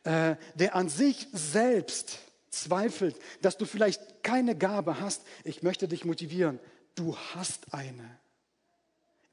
äh, 0.04 0.36
der 0.54 0.74
an 0.74 0.88
sich 0.88 1.26
selbst 1.32 2.18
zweifelt, 2.50 3.16
dass 3.42 3.56
du 3.56 3.64
vielleicht 3.64 4.22
keine 4.22 4.56
Gabe 4.56 5.00
hast, 5.00 5.22
ich 5.44 5.62
möchte 5.62 5.88
dich 5.88 6.04
motivieren, 6.04 6.58
du 6.94 7.16
hast 7.34 7.72
eine. 7.72 8.18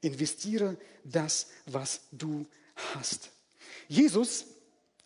Investiere 0.00 0.76
das, 1.04 1.48
was 1.66 2.02
du 2.12 2.46
hast. 2.94 3.30
Jesus 3.88 4.46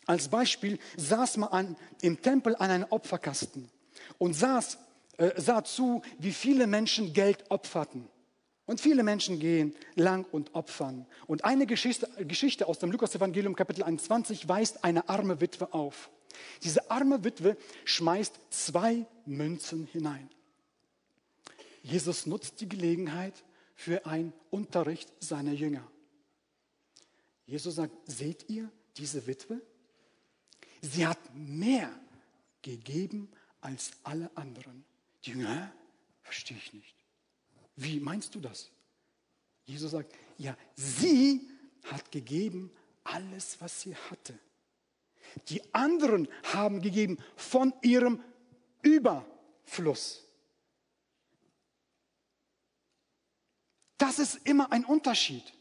als 0.05 0.27
Beispiel 0.27 0.79
saß 0.97 1.37
mal 1.37 1.47
an, 1.47 1.75
im 2.01 2.21
Tempel 2.21 2.55
an 2.55 2.71
einem 2.71 2.87
Opferkasten 2.89 3.69
und 4.17 4.33
saß, 4.33 4.77
äh, 5.17 5.31
sah 5.39 5.63
zu, 5.63 6.01
wie 6.17 6.31
viele 6.31 6.67
Menschen 6.67 7.13
Geld 7.13 7.45
opferten. 7.49 8.07
Und 8.65 8.79
viele 8.79 9.03
Menschen 9.03 9.39
gehen 9.39 9.75
lang 9.95 10.25
und 10.31 10.55
opfern. 10.55 11.05
Und 11.27 11.43
eine 11.43 11.65
Geschichte, 11.65 12.07
Geschichte 12.25 12.67
aus 12.67 12.79
dem 12.79 12.91
Lukas-Evangelium, 12.91 13.55
Kapitel 13.55 13.83
21, 13.83 14.47
weist 14.47 14.83
eine 14.83 15.09
arme 15.09 15.41
Witwe 15.41 15.73
auf. 15.73 16.09
Diese 16.63 16.89
arme 16.89 17.23
Witwe 17.23 17.57
schmeißt 17.85 18.39
zwei 18.49 19.05
Münzen 19.25 19.87
hinein. 19.91 20.29
Jesus 21.83 22.25
nutzt 22.25 22.61
die 22.61 22.69
Gelegenheit 22.69 23.33
für 23.75 24.05
einen 24.05 24.31
Unterricht 24.51 25.11
seiner 25.19 25.53
Jünger. 25.53 25.83
Jesus 27.51 27.75
sagt, 27.75 27.93
seht 28.09 28.49
ihr 28.49 28.71
diese 28.95 29.27
Witwe? 29.27 29.61
Sie 30.81 31.05
hat 31.05 31.19
mehr 31.35 31.91
gegeben 32.61 33.29
als 33.59 33.91
alle 34.03 34.31
anderen. 34.37 34.85
Die 35.25 35.31
Jünger, 35.31 35.73
verstehe 36.23 36.55
ich 36.55 36.71
nicht. 36.71 36.95
Wie 37.75 37.99
meinst 37.99 38.33
du 38.35 38.39
das? 38.39 38.71
Jesus 39.65 39.91
sagt, 39.91 40.15
ja, 40.37 40.57
sie 40.77 41.45
hat 41.83 42.09
gegeben 42.09 42.71
alles, 43.03 43.59
was 43.59 43.81
sie 43.81 43.97
hatte. 43.97 44.39
Die 45.49 45.61
anderen 45.73 46.29
haben 46.53 46.81
gegeben 46.81 47.17
von 47.35 47.73
ihrem 47.81 48.23
Überfluss. 48.81 50.23
Das 53.97 54.19
ist 54.19 54.47
immer 54.47 54.71
ein 54.71 54.85
Unterschied. 54.85 55.51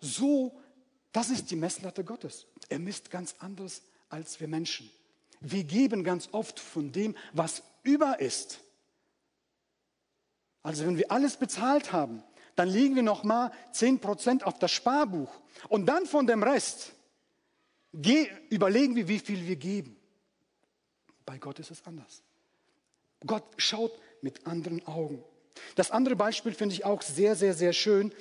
So, 0.00 0.59
das 1.12 1.30
ist 1.30 1.50
die 1.50 1.56
Messlatte 1.56 2.04
Gottes. 2.04 2.46
Er 2.68 2.78
misst 2.78 3.10
ganz 3.10 3.34
anders 3.38 3.82
als 4.08 4.40
wir 4.40 4.48
Menschen. 4.48 4.90
Wir 5.40 5.64
geben 5.64 6.04
ganz 6.04 6.28
oft 6.32 6.60
von 6.60 6.92
dem, 6.92 7.16
was 7.32 7.62
über 7.82 8.20
ist. 8.20 8.60
Also 10.62 10.84
wenn 10.84 10.98
wir 10.98 11.10
alles 11.10 11.36
bezahlt 11.36 11.92
haben, 11.92 12.22
dann 12.56 12.68
legen 12.68 12.94
wir 12.94 13.02
noch 13.02 13.24
mal 13.24 13.50
10% 13.72 14.42
auf 14.42 14.58
das 14.58 14.70
Sparbuch 14.70 15.32
und 15.68 15.86
dann 15.86 16.04
von 16.06 16.26
dem 16.26 16.42
Rest 16.42 16.92
überlegen 17.92 18.94
wir, 18.94 19.08
wie 19.08 19.18
viel 19.18 19.46
wir 19.46 19.56
geben. 19.56 19.96
Bei 21.24 21.38
Gott 21.38 21.58
ist 21.58 21.70
es 21.70 21.84
anders. 21.86 22.22
Gott 23.26 23.44
schaut 23.56 23.92
mit 24.22 24.46
anderen 24.46 24.86
Augen. 24.86 25.24
Das 25.74 25.90
andere 25.90 26.16
Beispiel 26.16 26.52
finde 26.52 26.74
ich 26.74 26.84
auch 26.84 27.02
sehr, 27.02 27.34
sehr, 27.34 27.54
sehr 27.54 27.72
schön. 27.72 28.12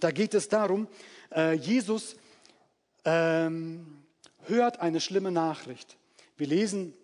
Da 0.00 0.10
geht 0.10 0.34
es 0.34 0.48
darum, 0.48 0.88
äh, 1.34 1.54
Jesus 1.54 2.16
ähm, 3.04 4.04
hört 4.44 4.80
eine 4.80 5.00
schlimme 5.00 5.30
Nachricht. 5.30 5.96
Wir 6.36 6.46
lesen 6.46 6.94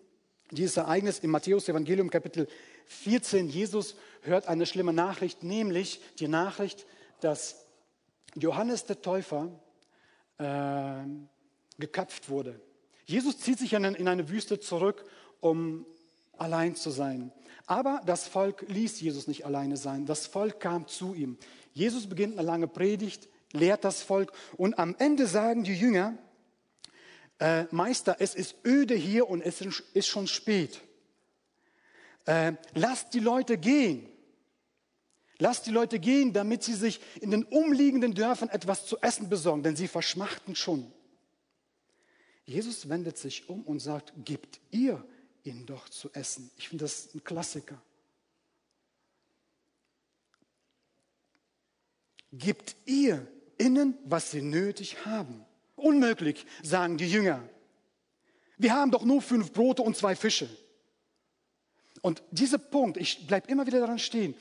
dieses 0.51 0.77
Ereignis 0.77 1.19
im 1.21 1.31
Matthäus-Evangelium, 1.31 2.11
Kapitel 2.11 2.49
14. 2.87 3.49
Jesus 3.49 3.97
hört 4.23 4.47
eine 4.49 4.67
schlimme 4.67 4.93
Nachricht, 4.93 5.43
nämlich 5.43 6.01
die 6.19 6.29
Nachricht, 6.29 6.87
dass 7.21 7.67
Johannes 8.35 8.85
der 8.85 9.01
Täufer 9.01 9.49
äh, 10.39 11.05
geköpft 11.79 12.29
wurde. 12.29 12.61
Jesus 13.07 13.39
zieht 13.39 13.59
sich 13.59 13.75
in 13.75 14.09
eine 14.09 14.29
Wüste 14.29 14.61
zurück, 14.61 15.05
um 15.41 15.85
allein 16.39 16.75
zu 16.75 16.91
sein. 16.91 17.33
Aber 17.67 18.01
das 18.07 18.29
Volk 18.29 18.65
ließ 18.69 19.01
Jesus 19.01 19.27
nicht 19.27 19.45
alleine 19.47 19.77
sein. 19.77 20.07
Das 20.07 20.27
Volk 20.27 20.61
kam 20.61 20.87
zu 20.87 21.15
ihm. 21.15 21.39
Jesus 21.73 22.09
beginnt 22.09 22.39
eine 22.39 22.47
lange 22.47 22.69
Predigt, 22.69 23.29
lehrt 23.55 23.85
das 23.85 24.03
Volk 24.03 24.33
und 24.57 24.79
am 24.79 24.95
Ende 24.99 25.27
sagen 25.27 25.65
die 25.65 25.75
Jünger, 25.75 26.19
äh, 27.39 27.65
Meister, 27.71 28.17
es 28.19 28.35
ist 28.35 28.57
öde 28.65 28.95
hier 28.95 29.29
und 29.29 29.41
es 29.41 29.61
ist 29.61 30.07
schon 30.07 30.27
spät. 30.27 30.81
Äh, 32.27 32.53
lasst 32.75 33.15
die 33.15 33.21
Leute 33.21 33.59
gehen. 33.59 34.09
Lasst 35.39 35.67
die 35.67 35.73
Leute 35.73 35.99
gehen, 35.99 36.33
damit 36.33 36.63
sie 36.63 36.75
sich 36.75 37.01
in 37.21 37.31
den 37.31 37.45
umliegenden 37.45 38.15
Dörfern 38.15 38.49
etwas 38.49 38.87
zu 38.87 38.99
essen 39.01 39.29
besorgen, 39.29 39.63
denn 39.63 39.75
sie 39.77 39.89
verschmachten 39.89 40.55
schon. 40.55 40.93
Jesus 42.47 42.89
wendet 42.89 43.19
sich 43.19 43.49
um 43.49 43.63
und 43.63 43.81
sagt, 43.81 44.13
gebt 44.25 44.61
ihr 44.71 45.05
ihnen 45.43 45.67
doch 45.67 45.89
zu 45.89 46.13
essen. 46.13 46.51
Ich 46.57 46.69
finde 46.69 46.85
das 46.85 47.13
ein 47.15 47.25
Klassiker. 47.25 47.81
Gebt 52.33 52.77
ihr 52.87 53.27
ihnen, 53.59 53.97
was 54.05 54.31
sie 54.31 54.43
nötig 54.43 55.05
haben. 55.05 55.45
Unmöglich, 55.77 56.47
sagen 56.63 56.97
die 56.97 57.09
Jünger. 57.09 57.43
Wir 58.59 58.75
haben 58.75 58.91
doch 58.91 59.05
nur 59.05 59.21
fünf 59.21 59.53
Brote 59.53 59.83
und 59.83 59.97
zwei 59.97 60.15
Fische. 60.15 60.49
Und 62.03 62.23
dieser 62.31 62.59
Punkt, 62.59 62.97
ich 62.97 63.27
bleibe 63.27 63.51
immer 63.51 63.67
wieder 63.67 63.81
daran 63.81 63.99
stehen, 63.99 64.35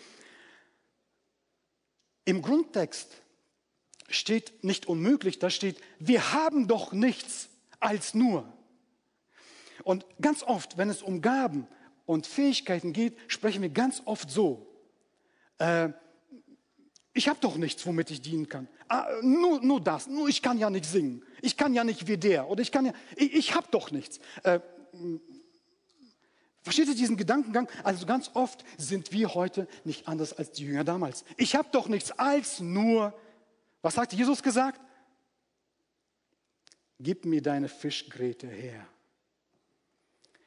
im 2.25 2.41
Grundtext 2.41 3.21
steht 4.09 4.63
nicht 4.63 4.85
unmöglich, 4.85 5.39
da 5.39 5.49
steht, 5.49 5.77
wir 5.99 6.33
haben 6.33 6.67
doch 6.67 6.93
nichts 6.93 7.49
als 7.79 8.13
nur. 8.13 8.51
Und 9.83 10.05
ganz 10.21 10.43
oft, 10.43 10.77
wenn 10.77 10.89
es 10.89 11.01
um 11.01 11.21
Gaben 11.21 11.67
und 12.05 12.27
Fähigkeiten 12.27 12.93
geht, 12.93 13.17
sprechen 13.27 13.61
wir 13.61 13.69
ganz 13.69 14.01
oft 14.05 14.29
so. 14.29 14.67
Äh, 15.57 15.89
ich 17.13 17.29
habe 17.29 17.39
doch 17.39 17.57
nichts, 17.57 17.85
womit 17.85 18.09
ich 18.09 18.21
dienen 18.21 18.49
kann. 18.49 18.67
Ah, 18.87 19.07
nur, 19.21 19.61
nur 19.61 19.79
das, 19.79 20.07
nur 20.07 20.27
ich 20.27 20.41
kann 20.41 20.57
ja 20.57 20.69
nicht 20.69 20.85
singen. 20.85 21.23
Ich 21.41 21.55
kann 21.55 21.73
ja 21.73 21.83
nicht 21.83 22.07
wie 22.07 22.17
der. 22.17 22.49
Oder 22.49 22.61
ich 22.61 22.71
kann 22.71 22.87
ja, 22.87 22.93
ich, 23.15 23.33
ich 23.33 23.55
habe 23.55 23.67
doch 23.69 23.91
nichts. 23.91 24.19
Äh, 24.41 24.59
versteht 26.63 26.87
ihr 26.87 26.95
diesen 26.95 27.15
Gedankengang? 27.15 27.69
Also 27.83 28.07
ganz 28.07 28.31
oft 28.33 28.65
sind 28.77 29.11
wir 29.11 29.35
heute 29.35 29.67
nicht 29.83 30.07
anders 30.07 30.33
als 30.33 30.51
die 30.53 30.63
Jünger 30.65 30.83
damals. 30.83 31.23
Ich 31.37 31.55
habe 31.55 31.69
doch 31.71 31.87
nichts 31.87 32.11
als 32.11 32.59
nur, 32.59 33.13
was 33.83 33.97
hat 33.97 34.11
Jesus 34.13 34.41
gesagt? 34.41 34.81
Gib 36.99 37.25
mir 37.25 37.43
deine 37.43 37.69
Fischgräte 37.69 38.47
her. 38.47 38.87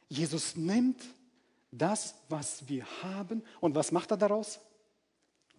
Jesus 0.08 0.56
nimmt 0.56 1.02
das, 1.70 2.14
was 2.28 2.68
wir 2.68 2.86
haben, 3.02 3.42
und 3.60 3.74
was 3.74 3.92
macht 3.92 4.10
er 4.10 4.16
daraus? 4.16 4.58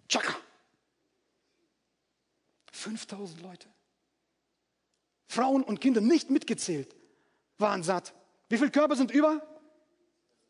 Tschakka! 0.09 0.35
5000 2.77 3.41
Leute. 3.41 3.67
Frauen 5.27 5.63
und 5.63 5.81
Kinder 5.81 6.01
nicht 6.01 6.29
mitgezählt, 6.29 6.95
waren 7.57 7.83
satt. 7.83 8.13
Wie 8.49 8.57
viele 8.57 8.71
Körper 8.71 8.95
sind 8.95 9.11
über? 9.11 9.41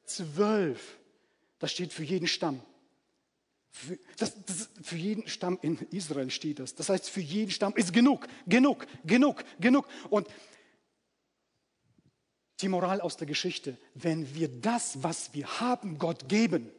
Zwölf. 0.06 1.00
Das 1.60 1.72
steht 1.72 1.94
für 1.94 2.04
jeden 2.04 2.28
Stamm. 2.28 2.62
Für, 3.70 3.98
das, 4.18 4.34
das, 4.46 4.70
für 4.82 4.96
jeden 4.96 5.28
Stamm 5.28 5.58
in 5.62 5.78
Israel 5.92 6.30
steht 6.30 6.60
das. 6.60 6.76
Das 6.76 6.90
heißt, 6.90 7.10
für 7.10 7.22
jeden 7.22 7.52
Stamm 7.52 7.76
ist 7.76 7.94
genug, 7.94 8.28
genug, 8.46 8.86
genug, 9.06 9.44
genug. 9.60 9.88
Und 10.10 10.28
die 12.62 12.70
Moral 12.70 13.02
aus 13.02 13.18
der 13.18 13.28
Geschichte, 13.28 13.78
wenn 13.94 14.34
wir 14.36 14.48
das, 14.48 15.04
was 15.04 15.34
wir 15.34 15.60
haben, 15.60 15.98
Gott 15.98 16.28
geben, 16.28 16.72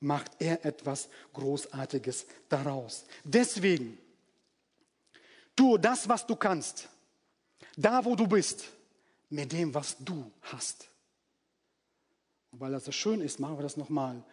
macht 0.00 0.32
er 0.38 0.64
etwas 0.64 1.08
Großartiges 1.34 2.26
daraus. 2.48 3.04
Deswegen, 3.24 3.98
tue 5.60 5.78
das, 5.78 6.08
was 6.08 6.26
du 6.26 6.36
kannst, 6.36 6.88
da, 7.76 8.02
wo 8.02 8.16
du 8.16 8.26
bist, 8.26 8.64
mit 9.28 9.52
dem, 9.52 9.74
was 9.74 9.94
du 9.98 10.32
hast. 10.40 10.88
Und 12.50 12.60
weil 12.60 12.72
das 12.72 12.86
so 12.86 12.92
schön 12.92 13.20
ist, 13.20 13.38
machen 13.38 13.58
wir 13.58 13.62
das 13.62 13.76
nochmal. 13.76 14.24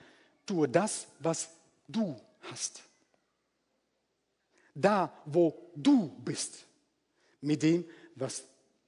Tue 0.45 0.69
das, 0.69 1.05
was 1.19 1.49
du 1.85 2.17
hast. 2.43 2.81
Da, 4.73 5.11
wo 5.25 5.69
du 5.75 6.07
bist, 6.23 6.65
mit 7.41 7.61
dem, 7.61 7.83
was 8.15 8.45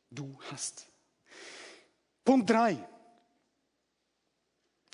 du 0.09 0.39
hast. 0.49 0.87
Punkt 2.23 2.49
3. 2.49 2.87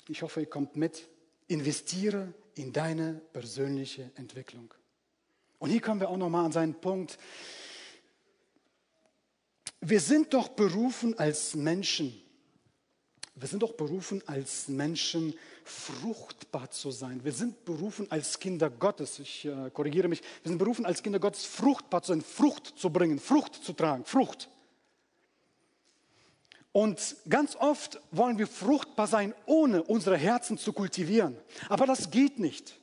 Ich 0.08 0.20
hoffe, 0.22 0.40
ihr 0.40 0.50
kommt 0.50 0.74
mit. 0.74 1.08
Investiere 1.46 2.34
in 2.56 2.72
deine 2.72 3.14
persönliche 3.32 4.10
Entwicklung. 4.16 4.74
Und 5.58 5.70
hier 5.70 5.80
kommen 5.80 6.00
wir 6.00 6.08
auch 6.08 6.16
nochmal 6.16 6.44
an 6.44 6.52
seinen 6.52 6.74
Punkt. 6.74 7.18
Wir 9.80 10.00
sind 10.00 10.34
doch 10.34 10.48
berufen 10.48 11.18
als 11.18 11.54
Menschen, 11.54 12.20
wir 13.38 13.48
sind 13.48 13.62
doch 13.62 13.74
berufen 13.74 14.22
als 14.26 14.66
Menschen 14.68 15.34
fruchtbar 15.62 16.70
zu 16.70 16.90
sein. 16.90 17.22
Wir 17.22 17.32
sind 17.32 17.66
berufen 17.66 18.10
als 18.10 18.38
Kinder 18.38 18.70
Gottes. 18.70 19.18
Ich 19.18 19.44
äh, 19.44 19.70
korrigiere 19.70 20.08
mich. 20.08 20.22
Wir 20.42 20.48
sind 20.48 20.58
berufen 20.58 20.86
als 20.86 21.02
Kinder 21.02 21.18
Gottes 21.18 21.44
fruchtbar 21.44 22.02
zu 22.02 22.12
sein, 22.12 22.22
Frucht 22.22 22.72
zu 22.78 22.88
bringen, 22.88 23.18
Frucht 23.18 23.54
zu 23.54 23.74
tragen, 23.74 24.06
Frucht. 24.06 24.48
Und 26.72 27.16
ganz 27.28 27.56
oft 27.56 28.00
wollen 28.10 28.38
wir 28.38 28.46
fruchtbar 28.46 29.06
sein, 29.06 29.34
ohne 29.44 29.82
unsere 29.82 30.16
Herzen 30.16 30.56
zu 30.56 30.72
kultivieren. 30.72 31.36
Aber 31.68 31.84
das 31.84 32.10
geht 32.10 32.38
nicht. 32.38 32.78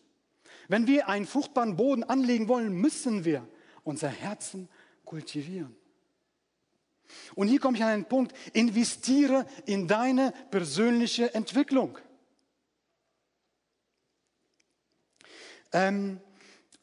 Wenn 0.68 0.88
wir 0.88 1.10
einen 1.10 1.26
fruchtbaren 1.26 1.76
Boden 1.76 2.04
anlegen 2.04 2.48
wollen, 2.48 2.74
müssen 2.74 3.26
wir 3.26 3.48
unser 3.84 4.10
Herzen 4.10 4.70
kultivieren. 5.06 5.76
Und 7.36 7.48
hier 7.48 7.60
komme 7.60 7.78
ich 7.78 7.84
an 7.84 7.90
einen 7.90 8.06
Punkt, 8.06 8.34
investiere 8.54 9.46
in 9.66 9.88
deine 9.88 10.34
persönliche 10.50 11.34
Entwicklung. 11.34 11.98
Ähm, 15.72 16.20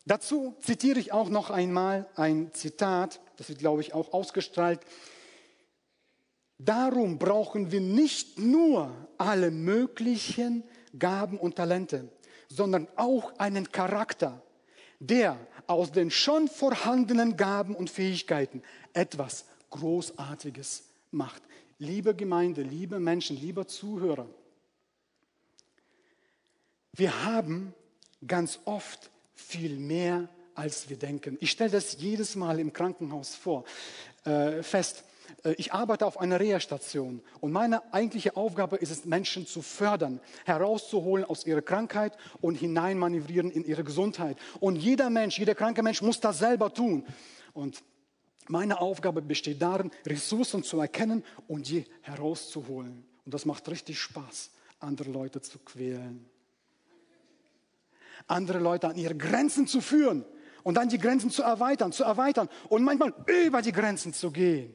dazu 0.05 0.55
zitiere 0.61 1.01
ich 1.01 1.13
auch 1.13 1.29
noch 1.29 1.51
einmal 1.51 2.09
ein 2.17 2.53
Zitat, 2.53 3.21
das 3.37 3.49
wird, 3.49 3.61
glaube 3.61 3.81
ich, 3.81 3.95
auch 3.95 4.13
ausgestrahlt 4.13 4.81
Darum 6.63 7.19
brauchen 7.19 7.73
wir 7.73 7.81
nicht 7.81 8.39
nur 8.39 8.95
alle 9.17 9.51
möglichen 9.51 10.63
Gaben 10.99 11.39
und 11.39 11.57
Talente, 11.57 12.11
sondern 12.51 12.89
auch 12.97 13.39
einen 13.39 13.73
Charakter, 13.73 14.43
der 14.99 15.39
aus 15.67 15.93
den 15.93 16.11
schon 16.11 16.49
vorhandenen 16.49 17.37
Gaben 17.37 17.75
und 17.75 17.89
Fähigkeiten 17.89 18.63
etwas 18.93 19.47
Großartiges 19.71 20.83
macht. 21.13 21.43
Liebe 21.79 22.15
Gemeinde, 22.15 22.63
liebe 22.63 23.01
Menschen, 23.01 23.37
lieber 23.37 23.67
Zuhörer, 23.67 24.29
wir 26.93 27.25
haben 27.25 27.73
ganz 28.27 28.59
oft 28.65 29.11
viel 29.35 29.79
mehr, 29.79 30.29
als 30.55 30.91
wir 30.91 30.99
denken. 30.99 31.39
Ich 31.41 31.53
stelle 31.53 31.71
das 31.71 31.97
jedes 32.01 32.35
Mal 32.35 32.59
im 32.59 32.73
Krankenhaus 32.73 33.35
vor, 33.35 33.65
äh, 34.25 34.63
fest. 34.63 35.05
Äh, 35.45 35.53
ich 35.55 35.73
arbeite 35.73 36.07
auf 36.07 36.19
einer 36.19 36.41
Reha-Station 36.41 37.23
und 37.41 37.53
meine 37.53 37.93
eigentliche 37.93 38.37
Aufgabe 38.37 38.77
ist 38.77 38.91
es, 38.91 39.05
Menschen 39.05 39.47
zu 39.47 39.63
fördern, 39.63 40.21
herauszuholen 40.45 41.25
aus 41.25 41.47
ihrer 41.47 41.63
Krankheit 41.63 42.17
und 42.41 42.57
hineinmanövrieren 42.57 43.51
in 43.51 43.65
ihre 43.65 43.85
Gesundheit. 43.85 44.37
Und 44.61 44.77
jeder 44.77 45.11
Mensch, 45.11 45.39
jeder 45.39 45.55
kranke 45.55 45.83
Mensch 45.83 46.03
muss 46.03 46.21
das 46.21 46.39
selber 46.39 46.73
tun. 46.73 47.05
Und 47.53 47.83
meine 48.49 48.81
Aufgabe 48.81 49.23
besteht 49.23 49.63
darin, 49.63 49.91
Ressourcen 50.07 50.63
zu 50.63 50.81
erkennen 50.81 51.25
und 51.47 51.69
die 51.69 51.85
herauszuholen. 52.03 53.05
Und 53.25 53.35
das 53.35 53.45
macht 53.45 53.69
richtig 53.69 54.01
Spaß, 54.01 54.51
andere 54.81 55.11
Leute 55.11 55.41
zu 55.41 55.59
quälen. 55.59 56.29
Andere 58.27 58.59
Leute 58.59 58.89
an 58.89 58.97
ihre 58.97 59.15
Grenzen 59.17 59.67
zu 59.67 59.81
führen 59.81 60.25
und 60.63 60.75
dann 60.75 60.89
die 60.89 60.99
Grenzen 60.99 61.31
zu 61.31 61.43
erweitern, 61.43 61.93
zu 61.93 62.05
erweitern 62.05 62.49
und 62.69 62.83
manchmal 62.83 63.15
über 63.47 63.63
die 63.63 63.73
Grenzen 63.73 64.13
zu 64.13 64.31
gehen. 64.31 64.75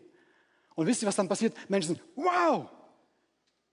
Und 0.76 0.88
wisst 0.88 1.02
ihr, 1.02 1.08
was 1.08 1.16
dann 1.16 1.28
passiert? 1.28 1.56
Menschen 1.70 1.96
sagen, 1.96 2.08
wow, 2.16 2.70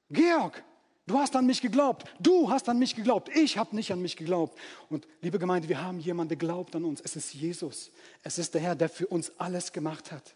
Georg, 0.09 0.63
du 1.07 1.19
hast 1.19 1.35
an 1.35 1.47
mich 1.47 1.61
geglaubt. 1.61 2.05
Du 2.21 2.49
hast 2.49 2.69
an 2.69 2.79
mich 2.79 2.95
geglaubt. 2.95 3.29
Ich 3.35 3.59
habe 3.59 3.75
nicht 3.75 3.93
an 3.93 4.01
mich 4.01 4.17
geglaubt. 4.17 4.59
Und 4.89 5.07
liebe 5.21 5.39
Gemeinde, 5.39 5.69
wir 5.69 5.83
haben 5.83 5.99
jemanden, 5.99 6.31
der 6.31 6.39
glaubt 6.39 6.75
an 6.77 6.85
uns. 6.85 7.01
Es 7.01 7.17
ist 7.17 7.35
Jesus. 7.35 7.91
Es 8.23 8.39
ist 8.39 8.55
der 8.55 8.61
Herr, 8.61 8.77
der 8.77 8.89
für 8.89 9.07
uns 9.09 9.33
alles 9.39 9.73
gemacht 9.73 10.13
hat. 10.13 10.35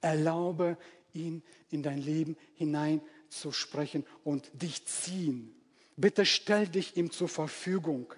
Erlaube 0.00 0.78
ihn 1.12 1.42
in 1.70 1.82
dein 1.82 1.98
Leben 1.98 2.36
hineinzusprechen 2.54 4.06
und 4.24 4.50
dich 4.52 4.86
ziehen. 4.86 5.54
Bitte 5.96 6.26
stell 6.26 6.66
dich 6.68 6.96
ihm 6.96 7.10
zur 7.10 7.28
Verfügung 7.28 8.12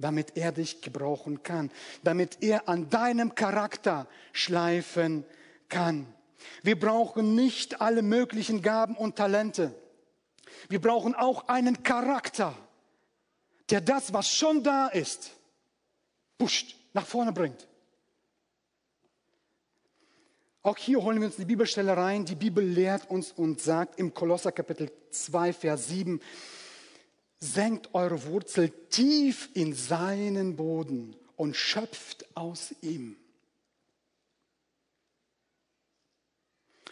damit 0.00 0.36
er 0.36 0.50
dich 0.50 0.80
gebrauchen 0.80 1.42
kann, 1.42 1.70
damit 2.02 2.38
er 2.40 2.68
an 2.68 2.88
deinem 2.88 3.34
Charakter 3.34 4.08
schleifen 4.32 5.24
kann. 5.68 6.06
Wir 6.62 6.78
brauchen 6.78 7.34
nicht 7.34 7.80
alle 7.80 8.02
möglichen 8.02 8.62
Gaben 8.62 8.96
und 8.96 9.16
Talente. 9.16 9.74
Wir 10.68 10.80
brauchen 10.80 11.14
auch 11.14 11.48
einen 11.48 11.82
Charakter, 11.82 12.56
der 13.70 13.80
das, 13.80 14.12
was 14.12 14.32
schon 14.32 14.62
da 14.62 14.88
ist, 14.88 15.30
pusht, 16.38 16.76
nach 16.92 17.06
vorne 17.06 17.32
bringt. 17.32 17.68
Auch 20.62 20.76
hier 20.76 21.02
holen 21.02 21.20
wir 21.20 21.26
uns 21.26 21.36
die 21.36 21.46
Bibelstelle 21.46 21.96
rein. 21.96 22.26
Die 22.26 22.34
Bibel 22.34 22.62
lehrt 22.62 23.08
uns 23.08 23.32
und 23.32 23.60
sagt 23.62 23.98
im 23.98 24.12
Kolosser 24.12 24.52
Kapitel 24.52 24.92
2, 25.10 25.54
Vers 25.54 25.88
7, 25.88 26.20
senkt 27.38 27.94
eure 27.94 28.24
Wurzel 28.26 28.68
tief 28.90 29.48
in 29.54 29.72
seinen 29.72 30.56
Boden 30.56 31.16
und 31.36 31.56
schöpft 31.56 32.26
aus 32.36 32.74
ihm. 32.82 33.16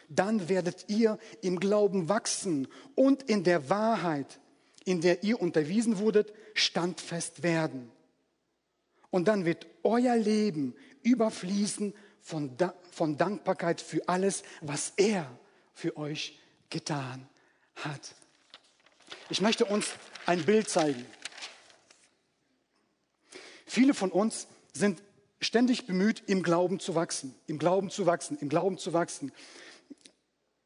Dann 0.08 0.48
werdet 0.48 0.86
ihr 0.88 1.18
im 1.42 1.60
Glauben 1.60 2.08
wachsen 2.08 2.68
und 2.94 3.22
in 3.24 3.44
der 3.44 3.68
Wahrheit, 3.68 4.40
in 4.84 5.00
der 5.00 5.22
ihr 5.22 5.40
unterwiesen 5.40 5.98
wurdet, 5.98 6.32
standfest 6.54 7.42
werden. 7.42 7.90
Und 9.10 9.28
dann 9.28 9.44
wird 9.44 9.66
euer 9.82 10.16
Leben 10.16 10.74
überfließen 11.02 11.94
von, 12.20 12.56
da 12.56 12.74
von 12.90 13.16
Dankbarkeit 13.16 13.80
für 13.80 14.08
alles, 14.08 14.42
was 14.60 14.92
er 14.96 15.30
für 15.74 15.96
euch 15.96 16.38
getan 16.70 17.26
hat. 17.76 18.14
Ich 19.30 19.40
möchte 19.40 19.64
uns 19.64 19.88
ein 20.26 20.44
Bild 20.44 20.68
zeigen. 20.68 21.06
Viele 23.66 23.94
von 23.94 24.10
uns 24.10 24.46
sind 24.72 25.02
ständig 25.40 25.86
bemüht, 25.86 26.22
im 26.26 26.42
Glauben 26.42 26.80
zu 26.80 26.94
wachsen, 26.94 27.34
im 27.46 27.58
Glauben 27.58 27.90
zu 27.90 28.06
wachsen, 28.06 28.38
im 28.40 28.48
Glauben 28.48 28.78
zu 28.78 28.92
wachsen. 28.92 29.32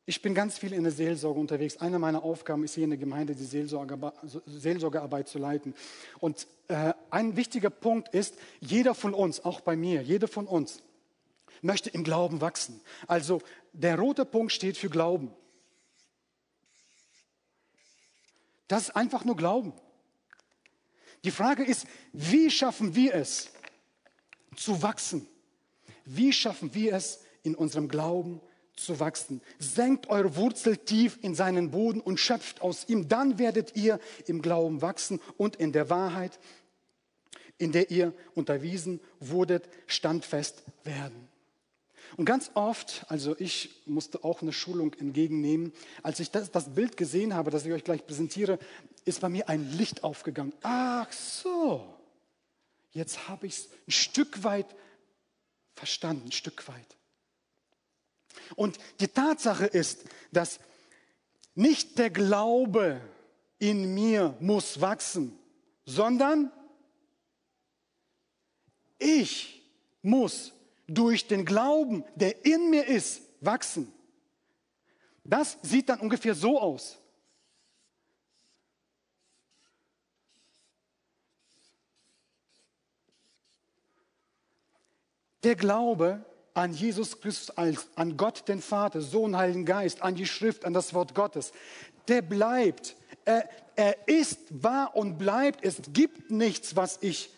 Ich 0.05 0.21
bin 0.21 0.35
ganz 0.35 0.59
viel 0.59 0.73
in 0.73 0.83
der 0.83 0.93
Seelsorge 0.93 1.39
unterwegs. 1.39 1.77
Eine 1.77 1.99
meiner 2.01 2.25
Aufgaben 2.25 2.65
ist 2.65 2.75
hier 2.75 2.85
in 2.85 2.91
der 2.91 2.99
Gemeinde 2.99 3.37
die 3.37 3.45
Seelsorgearbeit 3.45 5.29
zu 5.29 5.39
leiten. 5.39 5.75
Und 6.19 6.49
äh, 6.67 6.93
ein 7.11 7.37
wichtiger 7.37 7.71
Punkt 7.71 8.13
ist, 8.13 8.35
jeder 8.61 8.97
von 8.97 9.15
uns, 9.15 9.45
auch 9.45 9.61
bei 9.61 9.77
mir, 9.77 10.03
jeder 10.03 10.27
von 10.27 10.47
uns 10.47 10.83
möchte 11.61 11.91
im 11.91 12.03
Glauben 12.03 12.41
wachsen. 12.41 12.81
Also 13.07 13.41
der 13.73 13.97
rote 13.97 14.25
Punkt 14.25 14.53
steht 14.53 14.77
für 14.77 14.91
Glauben. 14.91 15.33
Das 18.67 18.85
ist 18.85 18.97
einfach 18.97 19.25
nur 19.25 19.37
Glauben. 19.37 19.73
Die 21.23 21.31
Frage 21.31 21.63
ist, 21.63 21.87
wie 22.13 22.51
schaffen 22.51 22.97
wir 22.97 23.15
es 23.15 23.53
zu 24.57 24.83
wachsen? 24.83 25.29
Wie 26.05 26.33
schaffen 26.33 26.75
wir 26.75 26.95
es 26.95 27.21
in 27.45 27.55
unserem 27.55 27.87
Glauben 27.87 28.41
zu 28.77 29.01
wachsen? 29.01 29.41
Senkt 29.59 30.09
eure 30.09 30.37
Wurzel 30.37 30.77
tief 30.77 31.19
in 31.23 31.35
seinen 31.35 31.71
Boden 31.71 32.01
und 32.01 32.19
schöpft 32.19 32.63
aus 32.63 32.89
ihm. 32.89 33.09
Dann 33.09 33.39
werdet 33.39 33.77
ihr 33.77 33.99
im 34.27 34.43
Glauben 34.43 34.83
wachsen 34.83 35.21
und 35.37 35.57
in 35.57 35.73
der 35.73 35.91
Wahrheit, 35.91 36.39
in 37.59 37.73
der 37.73 37.91
ihr 37.91 38.13
unterwiesen 38.35 39.01
wurdet, 39.21 39.69
standfest 39.87 40.63
werden. 40.85 41.29
Und 42.17 42.27
ganz 42.27 42.51
oft, 42.55 43.07
also 43.09 43.35
ich 43.39 43.83
musste 43.87 44.23
auch 44.25 44.43
eine 44.43 44.53
Schulung 44.53 44.93
entgegennehmen, 44.95 45.73
als 46.03 46.21
ich 46.21 46.31
das, 46.31 46.51
das 46.51 46.75
Bild 46.75 46.97
gesehen 46.97 47.35
habe, 47.35 47.51
das 47.51 47.65
ich 47.65 47.73
euch 47.73 47.85
gleich 47.85 48.07
präsentiere, 48.07 48.59
ist 49.05 49.21
bei 49.21 49.29
mir 49.29 49.49
ein 49.49 49.73
Licht 49.73 50.05
aufgegangen. 50.05 50.53
Ach 50.63 51.11
so, 51.11 51.87
jetzt 52.93 53.29
habe 53.29 53.47
ich 53.47 53.55
es 53.55 53.69
ein 53.89 53.93
Stück 53.93 54.45
weit 54.45 54.67
verstanden, 55.75 56.27
ein 56.27 56.33
Stück 56.33 56.69
weit. 56.69 56.97
Und 58.57 58.79
die 59.01 59.09
Tatsache 59.09 59.67
ist, 59.67 60.05
dass 60.31 60.61
nicht 61.55 61.99
der 61.99 62.11
Glaube 62.11 63.01
in 63.59 63.95
mir 63.95 64.37
muss 64.41 64.81
wachsen, 64.81 65.39
sondern 65.85 66.51
ich 68.99 69.63
muss 70.03 70.53
durch 70.87 71.27
den 71.27 71.45
Glauben, 71.45 72.05
der 72.15 72.45
in 72.45 72.71
mir 72.71 72.87
ist, 72.87 73.23
wachsen. 73.41 73.93
Das 75.25 75.59
sieht 75.63 75.89
dann 75.89 76.01
ungefähr 76.01 76.35
so 76.35 76.61
aus. 76.61 76.99
Der 85.43 85.57
Glaube 85.57 86.25
an 86.55 86.73
Jesus 86.73 87.21
Christus 87.21 87.51
als 87.57 87.89
an 87.95 88.17
Gott 88.17 88.49
den 88.49 88.61
Vater, 88.61 89.01
Sohn, 89.01 89.37
Heiligen 89.37 89.65
Geist, 89.65 90.03
an 90.03 90.15
die 90.15 90.27
Schrift, 90.27 90.65
an 90.65 90.73
das 90.73 90.95
Wort 90.95 91.15
Gottes, 91.15 91.53
der 92.09 92.23
bleibt. 92.23 92.97
Er, 93.25 93.49
er 93.77 94.09
ist 94.09 94.39
wahr 94.51 94.95
und 94.97 95.19
bleibt. 95.19 95.65
Es 95.65 95.77
gibt 95.93 96.31
nichts, 96.31 96.77
was 96.77 96.99
ich 97.01 97.31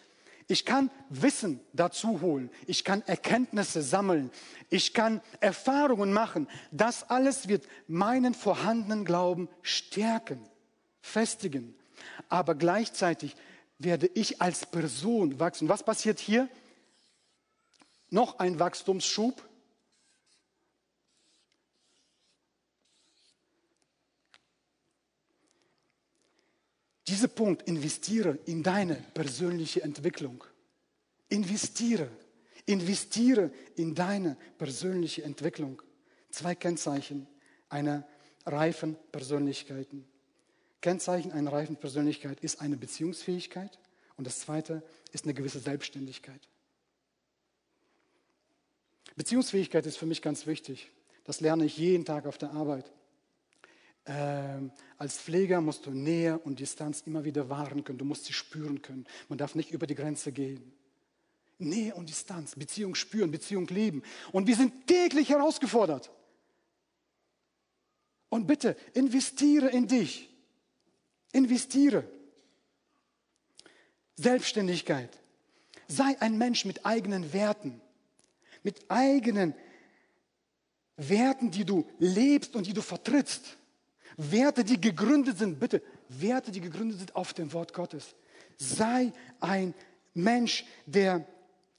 ich 0.47 0.65
kann 0.65 0.91
Wissen 1.09 1.61
dazu 1.73 2.21
holen. 2.21 2.51
Ich 2.67 2.85
kann 2.85 3.03
Erkenntnisse 3.07 3.83
sammeln. 3.83 4.31
Ich 4.69 4.93
kann 4.93 5.23
Erfahrungen 5.41 6.13
machen. 6.13 6.49
Das 6.71 7.09
alles 7.09 7.49
wird 7.49 7.67
meinen 7.89 8.35
vorhandenen 8.35 9.05
Glauben 9.05 9.49
stärken, 9.63 10.41
festigen. 11.01 11.75
Aber 12.29 12.55
gleichzeitig 12.55 13.37
werde 13.79 14.11
ich 14.13 14.43
als 14.43 14.67
Person 14.67 15.41
wachsen. 15.41 15.69
Was 15.69 15.83
passiert 15.83 16.19
hier? 16.19 16.49
Noch 18.15 18.39
ein 18.39 18.61
Wachstumsschub. 18.61 19.43
Dieser 27.09 27.27
Punkt, 27.27 27.63
investiere 27.63 28.39
in 28.47 28.63
deine 28.63 28.95
persönliche 29.15 29.83
Entwicklung. 29.83 30.45
Investiere, 31.29 32.09
investiere 32.67 33.51
in 33.75 33.97
deine 33.97 34.37
persönliche 34.59 35.25
Entwicklung. 35.25 35.83
Zwei 36.31 36.55
Kennzeichen 36.55 37.27
einer 37.69 38.07
reifen 38.47 38.97
Persönlichkeit. 39.11 39.89
Kennzeichen 40.81 41.33
einer 41.33 41.53
reifen 41.53 41.75
Persönlichkeit 41.75 42.39
ist 42.45 42.61
eine 42.61 42.77
Beziehungsfähigkeit 42.77 43.77
und 44.17 44.25
das 44.25 44.39
zweite 44.39 44.85
ist 45.11 45.25
eine 45.25 45.35
gewisse 45.35 45.59
Selbstständigkeit. 45.59 46.49
Beziehungsfähigkeit 49.17 49.87
ist 49.87 49.97
für 49.97 50.07
mich 50.07 50.23
ganz 50.23 50.47
wichtig. 50.47 50.91
Das 51.25 51.41
lerne 51.41 51.65
ich 51.65 51.77
jeden 51.77 52.05
Tag 52.05 52.27
auf 52.27 52.39
der 52.39 52.53
Arbeit. 52.53 52.91
Ähm, 54.07 54.71
als 54.99 55.19
Pfleger 55.19 55.61
musst 55.61 55.87
du 55.87 55.91
Nähe 55.91 56.39
und 56.39 56.61
Distanz 56.61 57.03
immer 57.07 57.25
wieder 57.25 57.49
wahren 57.49 57.85
können. 57.85 57.99
Du 57.99 58.05
musst 58.05 58.27
sie 58.27 58.33
spüren 58.33 58.83
können. 58.83 59.07
Man 59.29 59.39
darf 59.39 59.55
nicht 59.55 59.71
über 59.71 59.87
die 59.87 59.95
Grenze 59.95 60.33
gehen. 60.33 60.73
Nähe 61.59 61.95
und 61.95 62.09
Distanz, 62.09 62.57
Beziehung 62.57 62.95
spüren, 62.95 63.31
Beziehung 63.31 63.67
leben. 63.69 64.03
Und 64.33 64.47
wir 64.47 64.57
sind 64.57 64.87
täglich 64.87 65.31
herausgefordert. 65.31 66.11
Und 68.29 68.47
bitte, 68.47 68.77
investiere 68.93 69.69
in 69.69 69.87
dich. 69.87 70.29
Investiere. 71.33 72.05
Selbstständigkeit. 74.17 75.11
Sei 75.87 76.21
ein 76.21 76.37
Mensch 76.37 76.65
mit 76.65 76.85
eigenen 76.85 77.33
Werten, 77.33 77.81
mit 78.65 78.91
eigenen 78.91 79.55
Werten, 80.97 81.53
die 81.53 81.65
du 81.65 81.87
lebst 81.99 82.57
und 82.57 82.67
die 82.67 82.73
du 82.73 82.83
vertrittst. 82.83 83.57
Werte, 84.17 84.65
die 84.65 84.81
gegründet 84.81 85.39
sind, 85.39 85.61
bitte, 85.61 85.83
Werte, 86.09 86.51
die 86.51 86.61
gegründet 86.61 86.99
sind 86.99 87.15
auf 87.15 87.33
dem 87.33 87.53
Wort 87.53 87.73
Gottes. 87.73 88.17
Sei 88.57 89.13
ein 89.41 89.75
Mensch, 90.15 90.65
der 90.87 91.27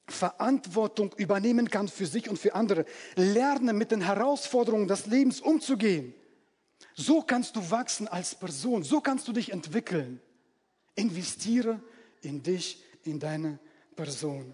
Verantwortung 0.08 1.14
übernehmen 1.18 1.70
kann 1.70 1.88
für 1.88 2.06
sich 2.06 2.30
und 2.30 2.38
für 2.38 2.54
andere. 2.54 2.86
Lerne 3.16 3.74
mit 3.74 3.92
den 3.92 4.02
Herausforderungen 4.02 4.88
des 4.88 5.08
Lebens 5.08 5.42
umzugehen. 5.42 6.14
So 6.94 7.22
kannst 7.22 7.56
du 7.56 7.72
wachsen 7.72 8.08
als 8.08 8.36
Person, 8.36 8.84
so 8.84 9.02
kannst 9.02 9.28
du 9.28 9.34
dich 9.34 9.52
entwickeln. 9.52 10.22
Investiere 10.96 11.82
in 12.22 12.44
dich, 12.44 12.84
in 13.04 13.20
deine 13.20 13.60
Person. 13.96 14.54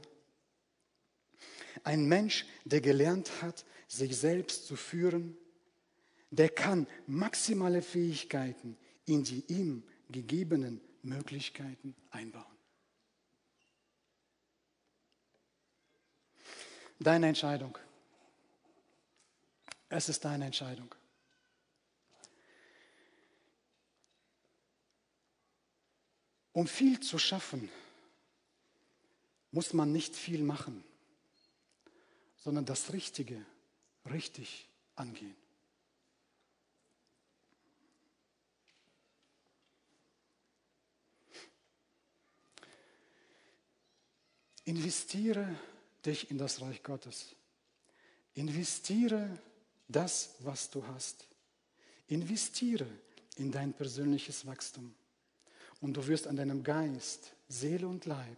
Ein 1.84 2.06
Mensch, 2.06 2.46
der 2.66 2.82
gelernt 2.82 3.42
hat, 3.42 3.66
sich 3.88 4.16
selbst 4.18 4.68
zu 4.68 4.76
führen, 4.76 5.38
der 6.30 6.50
kann 6.50 6.88
maximale 7.08 7.82
Fähigkeiten 7.82 8.78
in 9.06 9.24
die 9.24 9.44
ihm 9.48 9.84
gegebenen 10.10 10.82
Möglichkeiten 11.04 11.96
einbauen. 12.10 12.46
Deine 17.00 17.28
Entscheidung. 17.28 17.78
Es 19.90 20.08
ist 20.08 20.24
deine 20.24 20.46
Entscheidung. 20.46 20.94
Um 26.54 26.68
viel 26.68 27.00
zu 27.00 27.18
schaffen, 27.18 27.70
muss 29.52 29.74
man 29.74 29.92
nicht 29.92 30.16
viel 30.16 30.44
machen, 30.44 30.84
sondern 32.42 32.66
das 32.66 32.92
Richtige 32.92 33.46
richtig 34.10 34.68
angehen. 34.96 35.36
Investiere 44.66 45.56
dich 46.06 46.30
in 46.32 46.38
das 46.38 46.62
Reich 46.62 46.82
Gottes. 46.84 47.36
Investiere 48.34 49.38
das, 49.88 50.36
was 50.40 50.70
du 50.70 50.86
hast. 50.88 51.28
Investiere 52.08 52.88
in 53.36 53.52
dein 53.52 53.74
persönliches 53.74 54.46
Wachstum. 54.46 54.94
Und 55.80 55.94
du 55.94 56.08
wirst 56.08 56.28
an 56.28 56.36
deinem 56.36 56.64
Geist, 56.64 57.34
Seele 57.48 57.88
und 57.88 58.06
Leib 58.06 58.38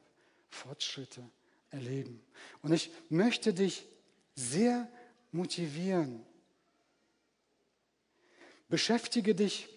Fortschritte 0.49 1.23
erleben. 1.73 2.21
Und 2.61 2.71
ich 2.71 2.89
möchte 3.09 3.53
dich 3.53 3.85
sehr 4.35 4.89
motivieren. 5.31 6.25
Beschäftige 8.69 9.35
dich 9.35 9.67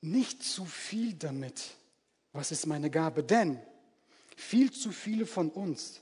nicht 0.00 0.42
zu 0.42 0.64
viel 0.64 1.14
damit, 1.14 1.76
was 2.32 2.52
ist 2.52 2.66
meine 2.66 2.90
Gabe, 2.90 3.22
denn 3.22 3.60
viel 4.36 4.70
zu 4.70 4.92
viele 4.92 5.26
von 5.26 5.50
uns 5.50 6.00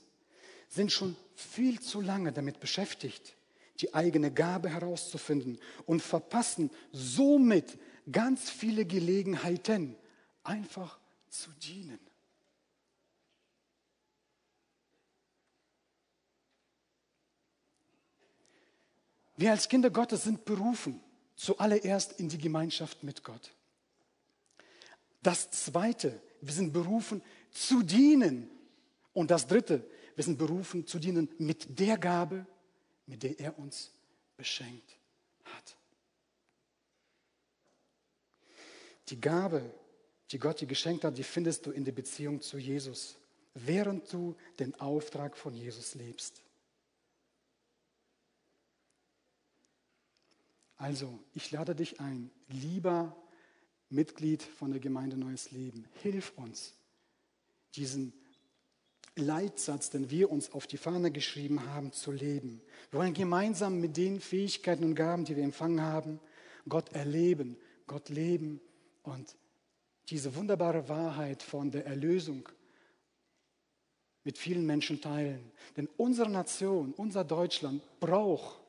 sind 0.69 0.91
schon 0.91 1.15
viel 1.35 1.79
zu 1.79 1.99
lange 1.99 2.31
damit 2.31 2.59
beschäftigt, 2.59 3.35
die 3.81 3.93
eigene 3.93 4.31
Gabe 4.31 4.69
herauszufinden 4.69 5.59
und 5.85 6.01
verpassen 6.01 6.69
somit 6.91 7.77
ganz 8.11 8.49
viele 8.49 8.85
Gelegenheiten, 8.85 9.95
einfach 10.49 10.99
zu 11.29 11.51
dienen. 11.51 11.99
Wir 19.37 19.51
als 19.51 19.69
Kinder 19.69 19.89
Gottes 19.89 20.23
sind 20.23 20.43
berufen, 20.43 20.99
zuallererst 21.35 22.19
in 22.19 22.27
die 22.27 22.39
Gemeinschaft 22.39 23.03
mit 23.03 23.23
Gott. 23.23 23.53
Das 25.21 25.51
Zweite, 25.51 26.19
wir 26.41 26.53
sind 26.53 26.73
berufen 26.73 27.21
zu 27.51 27.83
dienen. 27.83 28.49
Und 29.13 29.31
das 29.31 29.47
Dritte, 29.47 29.89
wir 30.15 30.23
sind 30.23 30.37
berufen 30.37 30.85
zu 30.87 30.99
dienen 30.99 31.29
mit 31.37 31.79
der 31.79 31.97
Gabe, 31.97 32.45
mit 33.05 33.23
der 33.23 33.39
er 33.39 33.57
uns 33.59 33.91
beschenkt 34.35 34.97
hat. 35.45 35.77
Die 39.09 39.21
Gabe, 39.21 39.73
die 40.31 40.39
Gott 40.39 40.61
dir 40.61 40.67
geschenkt 40.67 41.03
hat, 41.03 41.17
die 41.17 41.23
findest 41.23 41.65
du 41.65 41.71
in 41.71 41.85
der 41.85 41.91
Beziehung 41.91 42.41
zu 42.41 42.57
Jesus, 42.57 43.17
während 43.53 44.11
du 44.13 44.35
den 44.59 44.79
Auftrag 44.79 45.35
von 45.35 45.53
Jesus 45.53 45.95
lebst. 45.95 46.41
Also, 50.77 51.19
ich 51.33 51.51
lade 51.51 51.75
dich 51.75 51.99
ein, 51.99 52.31
lieber 52.47 53.15
Mitglied 53.89 54.41
von 54.41 54.71
der 54.71 54.79
Gemeinde 54.79 55.17
Neues 55.17 55.51
Leben, 55.51 55.85
hilf 56.01 56.31
uns, 56.37 56.73
diesen 57.75 58.13
Leitsatz, 59.15 59.89
den 59.89 60.09
wir 60.09 60.31
uns 60.31 60.53
auf 60.53 60.67
die 60.67 60.77
Fahne 60.77 61.11
geschrieben 61.11 61.65
haben, 61.65 61.91
zu 61.91 62.11
leben. 62.11 62.61
Wir 62.91 62.99
wollen 62.99 63.13
gemeinsam 63.13 63.81
mit 63.81 63.97
den 63.97 64.21
Fähigkeiten 64.21 64.85
und 64.85 64.95
Gaben, 64.95 65.25
die 65.25 65.35
wir 65.35 65.43
empfangen 65.43 65.81
haben, 65.81 66.19
Gott 66.69 66.93
erleben, 66.93 67.57
Gott 67.87 68.09
leben 68.09 68.61
und 69.03 69.35
diese 70.09 70.35
wunderbare 70.35 70.87
Wahrheit 70.89 71.43
von 71.43 71.71
der 71.71 71.85
Erlösung 71.85 72.47
mit 74.23 74.37
vielen 74.37 74.65
Menschen 74.65 75.01
teilen. 75.01 75.51
Denn 75.77 75.87
unsere 75.97 76.29
Nation, 76.29 76.93
unser 76.93 77.23
Deutschland 77.23 77.81
braucht, 77.99 78.59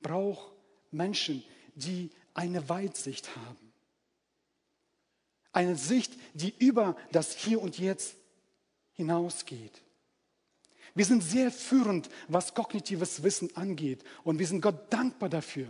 braucht 0.00 0.52
Menschen, 0.90 1.42
die 1.74 2.10
eine 2.34 2.68
Weitsicht 2.68 3.34
haben. 3.36 3.72
Eine 5.52 5.76
Sicht, 5.76 6.12
die 6.34 6.54
über 6.58 6.96
das 7.12 7.36
Hier 7.36 7.62
und 7.62 7.78
Jetzt 7.78 8.16
hinausgeht. 8.92 9.82
Wir 10.94 11.04
sind 11.04 11.22
sehr 11.22 11.50
führend, 11.50 12.08
was 12.28 12.54
kognitives 12.54 13.22
Wissen 13.22 13.54
angeht. 13.56 14.02
Und 14.24 14.38
wir 14.38 14.46
sind 14.46 14.60
Gott 14.60 14.92
dankbar 14.92 15.28
dafür. 15.28 15.68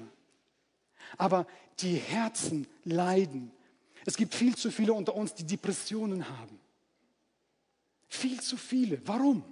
Aber 1.16 1.46
die 1.80 1.96
Herzen 1.96 2.66
leiden. 2.84 3.52
Es 4.06 4.16
gibt 4.16 4.34
viel 4.34 4.56
zu 4.56 4.70
viele 4.70 4.92
unter 4.92 5.14
uns, 5.14 5.34
die 5.34 5.44
Depressionen 5.44 6.28
haben. 6.28 6.58
Viel 8.06 8.40
zu 8.40 8.56
viele. 8.56 9.00
Warum? 9.06 9.44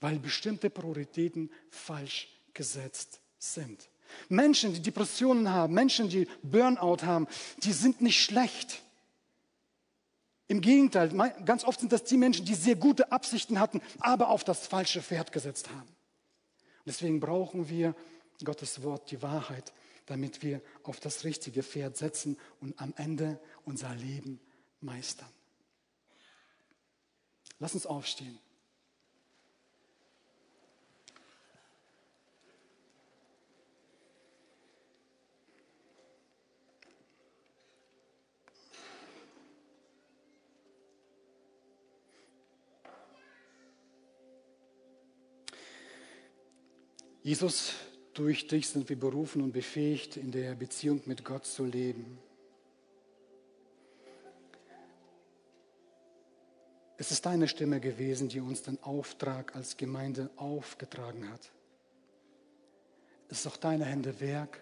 Weil 0.00 0.18
bestimmte 0.18 0.68
Prioritäten 0.68 1.50
falsch 1.70 2.28
gesetzt 2.52 3.20
sind. 3.38 3.88
Menschen, 4.28 4.74
die 4.74 4.82
Depressionen 4.82 5.48
haben, 5.48 5.74
Menschen, 5.74 6.08
die 6.08 6.26
Burnout 6.42 7.04
haben, 7.04 7.28
die 7.62 7.72
sind 7.72 8.00
nicht 8.00 8.20
schlecht. 8.20 8.82
Im 10.48 10.60
Gegenteil, 10.60 11.10
ganz 11.44 11.62
oft 11.62 11.78
sind 11.78 11.92
das 11.92 12.04
die 12.04 12.16
Menschen, 12.16 12.46
die 12.46 12.54
sehr 12.54 12.74
gute 12.74 13.12
Absichten 13.12 13.60
hatten, 13.60 13.80
aber 14.00 14.28
auf 14.28 14.42
das 14.42 14.66
falsche 14.66 15.02
Pferd 15.02 15.30
gesetzt 15.30 15.70
haben. 15.70 15.88
Deswegen 16.84 17.20
brauchen 17.20 17.68
wir 17.68 17.94
Gottes 18.42 18.82
Wort, 18.82 19.10
die 19.10 19.22
Wahrheit, 19.22 19.72
damit 20.08 20.42
wir 20.42 20.62
auf 20.82 21.00
das 21.00 21.24
richtige 21.24 21.62
Pferd 21.62 21.96
setzen 21.96 22.38
und 22.60 22.80
am 22.80 22.94
Ende 22.96 23.38
unser 23.64 23.94
Leben 23.94 24.40
meistern. 24.80 25.28
Lass 27.58 27.74
uns 27.74 27.86
aufstehen. 27.86 28.38
Jesus, 47.22 47.74
durch 48.18 48.48
dich 48.48 48.68
sind 48.68 48.88
wir 48.88 48.98
berufen 48.98 49.42
und 49.42 49.52
befähigt, 49.52 50.16
in 50.16 50.32
der 50.32 50.56
Beziehung 50.56 51.00
mit 51.06 51.24
Gott 51.24 51.46
zu 51.46 51.64
leben. 51.64 52.18
Es 56.96 57.12
ist 57.12 57.24
deine 57.24 57.46
Stimme 57.46 57.78
gewesen, 57.78 58.28
die 58.28 58.40
uns 58.40 58.62
den 58.62 58.82
Auftrag 58.82 59.54
als 59.54 59.76
Gemeinde 59.76 60.30
aufgetragen 60.34 61.30
hat. 61.30 61.52
Es 63.28 63.40
ist 63.40 63.46
auch 63.46 63.56
deine 63.56 63.84
Hände 63.84 64.18
Werk, 64.20 64.60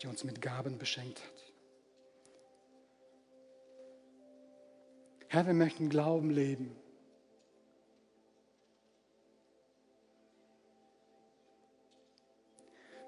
die 0.00 0.06
uns 0.06 0.24
mit 0.24 0.40
Gaben 0.40 0.78
beschenkt 0.78 1.20
hat. 1.22 1.52
Herr, 5.28 5.46
wir 5.46 5.52
möchten 5.52 5.90
Glauben 5.90 6.30
leben. 6.30 6.74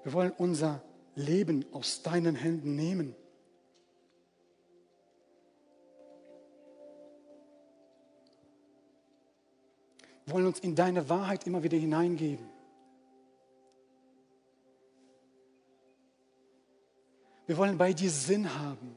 Wir 0.03 0.13
wollen 0.13 0.31
unser 0.31 0.81
Leben 1.15 1.65
aus 1.73 2.01
deinen 2.01 2.35
Händen 2.35 2.75
nehmen. 2.75 3.15
Wir 10.25 10.33
wollen 10.35 10.47
uns 10.47 10.59
in 10.59 10.75
deine 10.75 11.09
Wahrheit 11.09 11.45
immer 11.45 11.61
wieder 11.61 11.77
hineingeben. 11.77 12.49
Wir 17.47 17.57
wollen 17.57 17.77
bei 17.77 17.91
dir 17.91 18.09
Sinn 18.09 18.53
haben, 18.57 18.95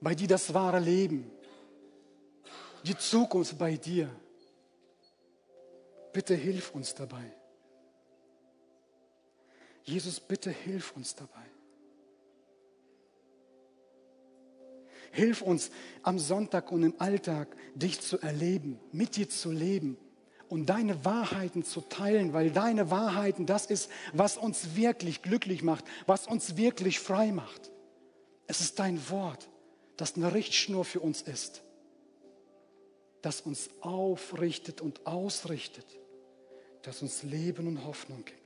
bei 0.00 0.14
dir 0.14 0.28
das 0.28 0.52
wahre 0.52 0.78
Leben, 0.78 1.30
die 2.84 2.96
Zukunft 2.96 3.56
bei 3.56 3.76
dir. 3.76 4.10
Bitte 6.12 6.34
hilf 6.34 6.74
uns 6.74 6.94
dabei. 6.94 7.35
Jesus, 9.86 10.18
bitte 10.18 10.50
hilf 10.50 10.92
uns 10.96 11.14
dabei. 11.14 11.46
Hilf 15.12 15.42
uns 15.42 15.70
am 16.02 16.18
Sonntag 16.18 16.72
und 16.72 16.82
im 16.82 16.94
Alltag, 16.98 17.56
dich 17.74 18.00
zu 18.00 18.18
erleben, 18.18 18.80
mit 18.92 19.16
dir 19.16 19.28
zu 19.28 19.52
leben 19.52 19.96
und 20.48 20.66
deine 20.66 21.04
Wahrheiten 21.04 21.62
zu 21.62 21.80
teilen, 21.80 22.32
weil 22.32 22.50
deine 22.50 22.90
Wahrheiten 22.90 23.46
das 23.46 23.66
ist, 23.66 23.88
was 24.12 24.36
uns 24.36 24.74
wirklich 24.74 25.22
glücklich 25.22 25.62
macht, 25.62 25.84
was 26.06 26.26
uns 26.26 26.56
wirklich 26.56 26.98
frei 26.98 27.30
macht. 27.30 27.70
Es 28.48 28.60
ist 28.60 28.78
dein 28.80 29.08
Wort, 29.08 29.48
das 29.96 30.16
eine 30.16 30.34
Richtschnur 30.34 30.84
für 30.84 31.00
uns 31.00 31.22
ist, 31.22 31.62
das 33.22 33.40
uns 33.40 33.70
aufrichtet 33.80 34.80
und 34.80 35.06
ausrichtet, 35.06 35.86
das 36.82 37.02
uns 37.02 37.22
Leben 37.22 37.68
und 37.68 37.84
Hoffnung 37.84 38.24
gibt. 38.24 38.45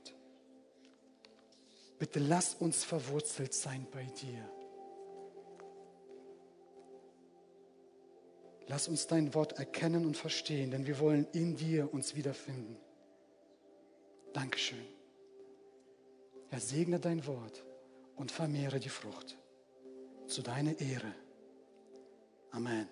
Bitte 2.01 2.17
lass 2.17 2.55
uns 2.55 2.83
verwurzelt 2.83 3.53
sein 3.53 3.85
bei 3.91 4.03
dir. 4.03 4.49
Lass 8.65 8.87
uns 8.87 9.05
dein 9.05 9.35
Wort 9.35 9.59
erkennen 9.59 10.07
und 10.07 10.17
verstehen, 10.17 10.71
denn 10.71 10.87
wir 10.87 10.97
wollen 10.97 11.27
in 11.31 11.55
dir 11.55 11.93
uns 11.93 12.15
wiederfinden. 12.15 12.75
Dankeschön. 14.33 14.83
Er 16.49 16.59
segne 16.59 16.99
dein 16.99 17.27
Wort 17.27 17.63
und 18.15 18.31
vermehre 18.31 18.79
die 18.79 18.89
Frucht. 18.89 19.37
Zu 20.25 20.41
deiner 20.41 20.81
Ehre. 20.81 21.13
Amen. 22.49 22.89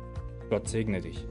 Gott 0.49 0.67
segne 0.67 1.01
dich. 1.01 1.25